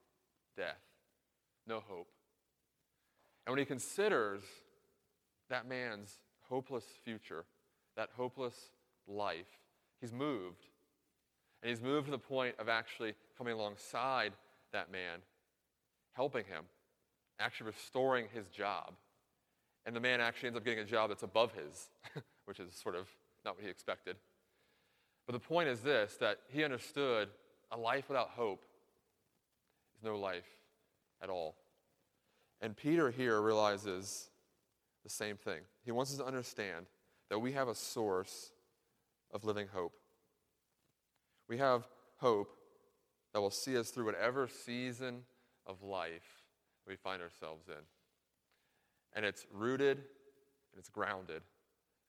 death, 0.56 0.80
no 1.66 1.80
hope. 1.80 2.08
And 3.46 3.52
when 3.52 3.58
he 3.58 3.64
considers 3.64 4.42
that 5.48 5.68
man's 5.68 6.18
hopeless 6.48 6.84
future, 7.04 7.44
that 7.96 8.10
hopeless 8.16 8.54
life, 9.08 9.58
he's 10.00 10.12
moved. 10.12 10.66
And 11.62 11.70
he's 11.70 11.82
moved 11.82 12.06
to 12.06 12.12
the 12.12 12.18
point 12.18 12.54
of 12.58 12.68
actually 12.68 13.14
coming 13.36 13.54
alongside 13.54 14.32
that 14.72 14.90
man, 14.92 15.18
helping 16.12 16.44
him, 16.44 16.64
actually 17.38 17.66
restoring 17.66 18.26
his 18.32 18.48
job. 18.48 18.94
And 19.84 19.96
the 19.96 20.00
man 20.00 20.20
actually 20.20 20.48
ends 20.48 20.56
up 20.58 20.64
getting 20.64 20.80
a 20.80 20.84
job 20.84 21.10
that's 21.10 21.22
above 21.22 21.52
his, 21.52 21.88
which 22.44 22.60
is 22.60 22.72
sort 22.74 22.94
of 22.94 23.08
not 23.44 23.56
what 23.56 23.64
he 23.64 23.70
expected. 23.70 24.16
But 25.26 25.32
the 25.32 25.40
point 25.40 25.68
is 25.68 25.80
this 25.80 26.16
that 26.20 26.38
he 26.48 26.64
understood 26.64 27.28
a 27.70 27.76
life 27.76 28.08
without 28.08 28.30
hope 28.30 28.62
is 29.96 30.02
no 30.02 30.18
life 30.18 30.48
at 31.22 31.30
all. 31.30 31.56
And 32.60 32.76
Peter 32.76 33.10
here 33.10 33.40
realizes 33.40 34.28
the 35.04 35.10
same 35.10 35.36
thing. 35.36 35.60
He 35.84 35.92
wants 35.92 36.12
us 36.12 36.18
to 36.18 36.24
understand 36.24 36.86
that 37.30 37.38
we 37.38 37.52
have 37.52 37.68
a 37.68 37.74
source 37.74 38.52
of 39.32 39.44
living 39.44 39.68
hope. 39.72 39.94
We 41.48 41.58
have 41.58 41.86
hope 42.16 42.56
that 43.32 43.40
will 43.40 43.50
see 43.50 43.78
us 43.78 43.90
through 43.90 44.06
whatever 44.06 44.48
season 44.48 45.22
of 45.66 45.82
life 45.82 46.42
we 46.86 46.96
find 46.96 47.22
ourselves 47.22 47.68
in. 47.68 47.82
And 49.14 49.24
it's 49.24 49.46
rooted 49.52 49.98
and 49.98 50.78
it's 50.78 50.88
grounded 50.88 51.42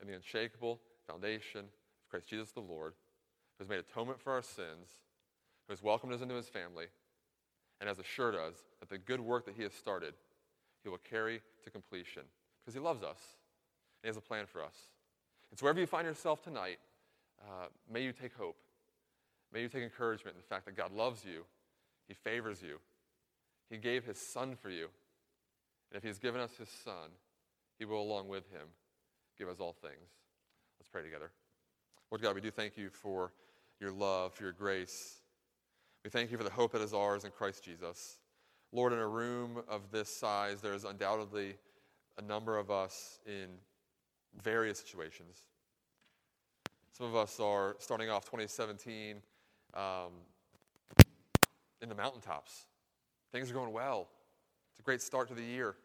in 0.01 0.07
the 0.07 0.15
unshakable 0.15 0.79
foundation 1.07 1.61
of 1.61 2.09
Christ 2.09 2.27
Jesus 2.27 2.51
the 2.51 2.59
Lord, 2.59 2.93
who 3.57 3.63
has 3.63 3.69
made 3.69 3.79
atonement 3.79 4.19
for 4.19 4.33
our 4.33 4.41
sins, 4.41 4.89
who 5.67 5.73
has 5.73 5.83
welcomed 5.83 6.13
us 6.13 6.21
into 6.21 6.35
his 6.35 6.49
family, 6.49 6.85
and 7.79 7.87
has 7.87 7.99
assured 7.99 8.35
us 8.35 8.53
that 8.79 8.89
the 8.89 8.97
good 8.97 9.19
work 9.19 9.45
that 9.45 9.55
he 9.55 9.63
has 9.63 9.73
started, 9.73 10.13
he 10.83 10.89
will 10.89 10.99
carry 10.99 11.41
to 11.63 11.69
completion 11.69 12.23
because 12.59 12.73
he 12.73 12.79
loves 12.79 13.03
us 13.03 13.17
and 14.01 14.03
he 14.03 14.07
has 14.07 14.17
a 14.17 14.21
plan 14.21 14.45
for 14.45 14.63
us. 14.63 14.75
And 15.49 15.59
so, 15.59 15.65
wherever 15.65 15.79
you 15.79 15.87
find 15.87 16.05
yourself 16.05 16.43
tonight, 16.43 16.79
uh, 17.41 17.67
may 17.91 18.03
you 18.03 18.13
take 18.13 18.33
hope. 18.35 18.55
May 19.51 19.61
you 19.61 19.67
take 19.67 19.83
encouragement 19.83 20.35
in 20.35 20.41
the 20.41 20.47
fact 20.47 20.65
that 20.65 20.77
God 20.77 20.93
loves 20.93 21.25
you, 21.25 21.43
he 22.07 22.13
favors 22.13 22.61
you, 22.61 22.79
he 23.69 23.77
gave 23.77 24.05
his 24.05 24.17
son 24.17 24.55
for 24.55 24.69
you. 24.69 24.87
And 25.91 25.97
if 25.97 26.03
he 26.03 26.07
has 26.07 26.19
given 26.19 26.39
us 26.39 26.51
his 26.57 26.69
son, 26.69 27.09
he 27.77 27.83
will, 27.83 28.01
along 28.01 28.29
with 28.29 28.49
him, 28.51 28.67
give 29.37 29.49
us 29.49 29.59
all 29.59 29.73
things. 29.73 30.20
Pray 30.91 31.03
together. 31.03 31.31
Lord 32.11 32.21
God, 32.21 32.35
we 32.35 32.41
do 32.41 32.51
thank 32.51 32.75
you 32.75 32.89
for 32.89 33.31
your 33.79 33.91
love, 33.91 34.33
for 34.33 34.43
your 34.43 34.51
grace. 34.51 35.21
We 36.03 36.09
thank 36.09 36.31
you 36.31 36.37
for 36.37 36.43
the 36.43 36.49
hope 36.49 36.73
that 36.73 36.81
is 36.81 36.93
ours 36.93 37.23
in 37.23 37.31
Christ 37.31 37.63
Jesus. 37.63 38.17
Lord, 38.73 38.91
in 38.91 38.99
a 38.99 39.07
room 39.07 39.63
of 39.69 39.89
this 39.91 40.09
size, 40.09 40.59
there 40.59 40.73
is 40.73 40.83
undoubtedly 40.83 41.55
a 42.17 42.21
number 42.21 42.57
of 42.57 42.69
us 42.69 43.19
in 43.25 43.47
various 44.43 44.79
situations. 44.79 45.43
Some 46.91 47.07
of 47.07 47.15
us 47.15 47.39
are 47.39 47.77
starting 47.79 48.09
off 48.09 48.25
2017 48.25 49.21
um, 49.73 50.11
in 51.81 51.87
the 51.87 51.95
mountaintops. 51.95 52.65
Things 53.31 53.49
are 53.49 53.53
going 53.53 53.71
well. 53.71 54.09
It's 54.71 54.81
a 54.81 54.83
great 54.83 55.01
start 55.01 55.29
to 55.29 55.33
the 55.33 55.41
year. 55.41 55.75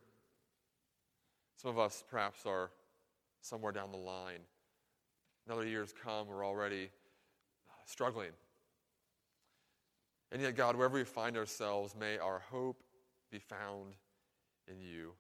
Some 1.54 1.70
of 1.70 1.78
us 1.78 2.02
perhaps 2.10 2.44
are 2.44 2.70
somewhere 3.40 3.70
down 3.70 3.92
the 3.92 3.98
line. 3.98 4.40
Another 5.46 5.66
year's 5.66 5.92
come, 5.92 6.26
we're 6.26 6.44
already 6.44 6.90
uh, 7.68 7.72
struggling. 7.84 8.30
And 10.32 10.42
yet, 10.42 10.56
God, 10.56 10.76
wherever 10.76 10.98
we 10.98 11.04
find 11.04 11.36
ourselves, 11.36 11.94
may 11.98 12.18
our 12.18 12.42
hope 12.50 12.82
be 13.30 13.38
found 13.38 13.94
in 14.68 14.80
you. 14.80 15.12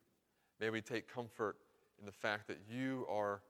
May 0.60 0.70
we 0.70 0.80
take 0.80 1.12
comfort 1.12 1.56
in 1.98 2.06
the 2.06 2.12
fact 2.12 2.48
that 2.48 2.58
you 2.68 3.06
are 3.08 3.40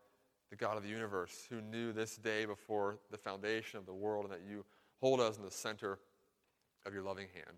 the 0.50 0.56
God 0.56 0.76
of 0.76 0.82
the 0.82 0.88
universe 0.88 1.46
who 1.48 1.60
knew 1.60 1.92
this 1.92 2.16
day 2.16 2.44
before 2.44 2.98
the 3.10 3.16
foundation 3.16 3.78
of 3.78 3.86
the 3.86 3.94
world 3.94 4.24
and 4.24 4.32
that 4.32 4.42
you 4.48 4.64
hold 5.00 5.20
us 5.20 5.38
in 5.38 5.44
the 5.44 5.50
center 5.50 5.98
of 6.84 6.94
your 6.94 7.02
loving 7.02 7.26
hand. 7.34 7.56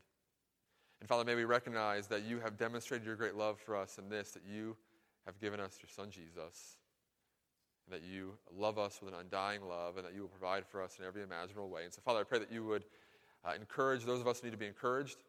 And 1.00 1.08
Father, 1.08 1.24
may 1.24 1.34
we 1.34 1.44
recognize 1.44 2.06
that 2.08 2.24
you 2.24 2.40
have 2.40 2.56
demonstrated 2.56 3.06
your 3.06 3.16
great 3.16 3.34
love 3.34 3.58
for 3.58 3.76
us 3.76 3.98
in 3.98 4.08
this, 4.08 4.30
that 4.32 4.42
you 4.48 4.76
have 5.26 5.38
given 5.38 5.60
us 5.60 5.78
your 5.82 5.90
Son 5.90 6.10
Jesus, 6.10 6.77
and 7.88 8.00
that 8.00 8.06
you 8.06 8.32
love 8.54 8.78
us 8.78 9.00
with 9.02 9.14
an 9.14 9.20
undying 9.20 9.62
love, 9.62 9.96
and 9.96 10.04
that 10.04 10.14
you 10.14 10.22
will 10.22 10.28
provide 10.28 10.66
for 10.66 10.82
us 10.82 10.98
in 10.98 11.06
every 11.06 11.22
imaginable 11.22 11.70
way. 11.70 11.84
And 11.84 11.92
so, 11.92 12.00
Father, 12.04 12.20
I 12.20 12.24
pray 12.24 12.38
that 12.38 12.52
you 12.52 12.64
would 12.64 12.84
uh, 13.44 13.52
encourage 13.54 14.04
those 14.04 14.20
of 14.20 14.28
us 14.28 14.40
who 14.40 14.46
need 14.46 14.52
to 14.52 14.58
be 14.58 14.66
encouraged, 14.66 15.22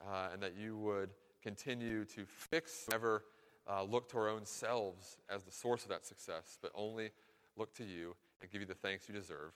uh, 0.00 0.28
and 0.32 0.42
that 0.42 0.56
you 0.56 0.76
would 0.78 1.10
continue 1.42 2.04
to 2.06 2.24
fix, 2.26 2.86
never 2.90 3.24
uh, 3.70 3.82
look 3.82 4.08
to 4.10 4.18
our 4.18 4.28
own 4.28 4.44
selves 4.44 5.18
as 5.28 5.44
the 5.44 5.52
source 5.52 5.82
of 5.82 5.90
that 5.90 6.06
success, 6.06 6.58
but 6.62 6.70
only 6.74 7.10
look 7.56 7.74
to 7.74 7.84
you 7.84 8.14
and 8.40 8.50
give 8.50 8.60
you 8.60 8.66
the 8.66 8.74
thanks 8.74 9.08
you 9.08 9.14
deserve. 9.14 9.52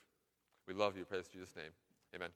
We 0.68 0.74
love 0.74 0.96
you. 0.96 1.04
Praise 1.04 1.28
Jesus' 1.28 1.54
name. 1.56 1.72
Amen. 2.14 2.30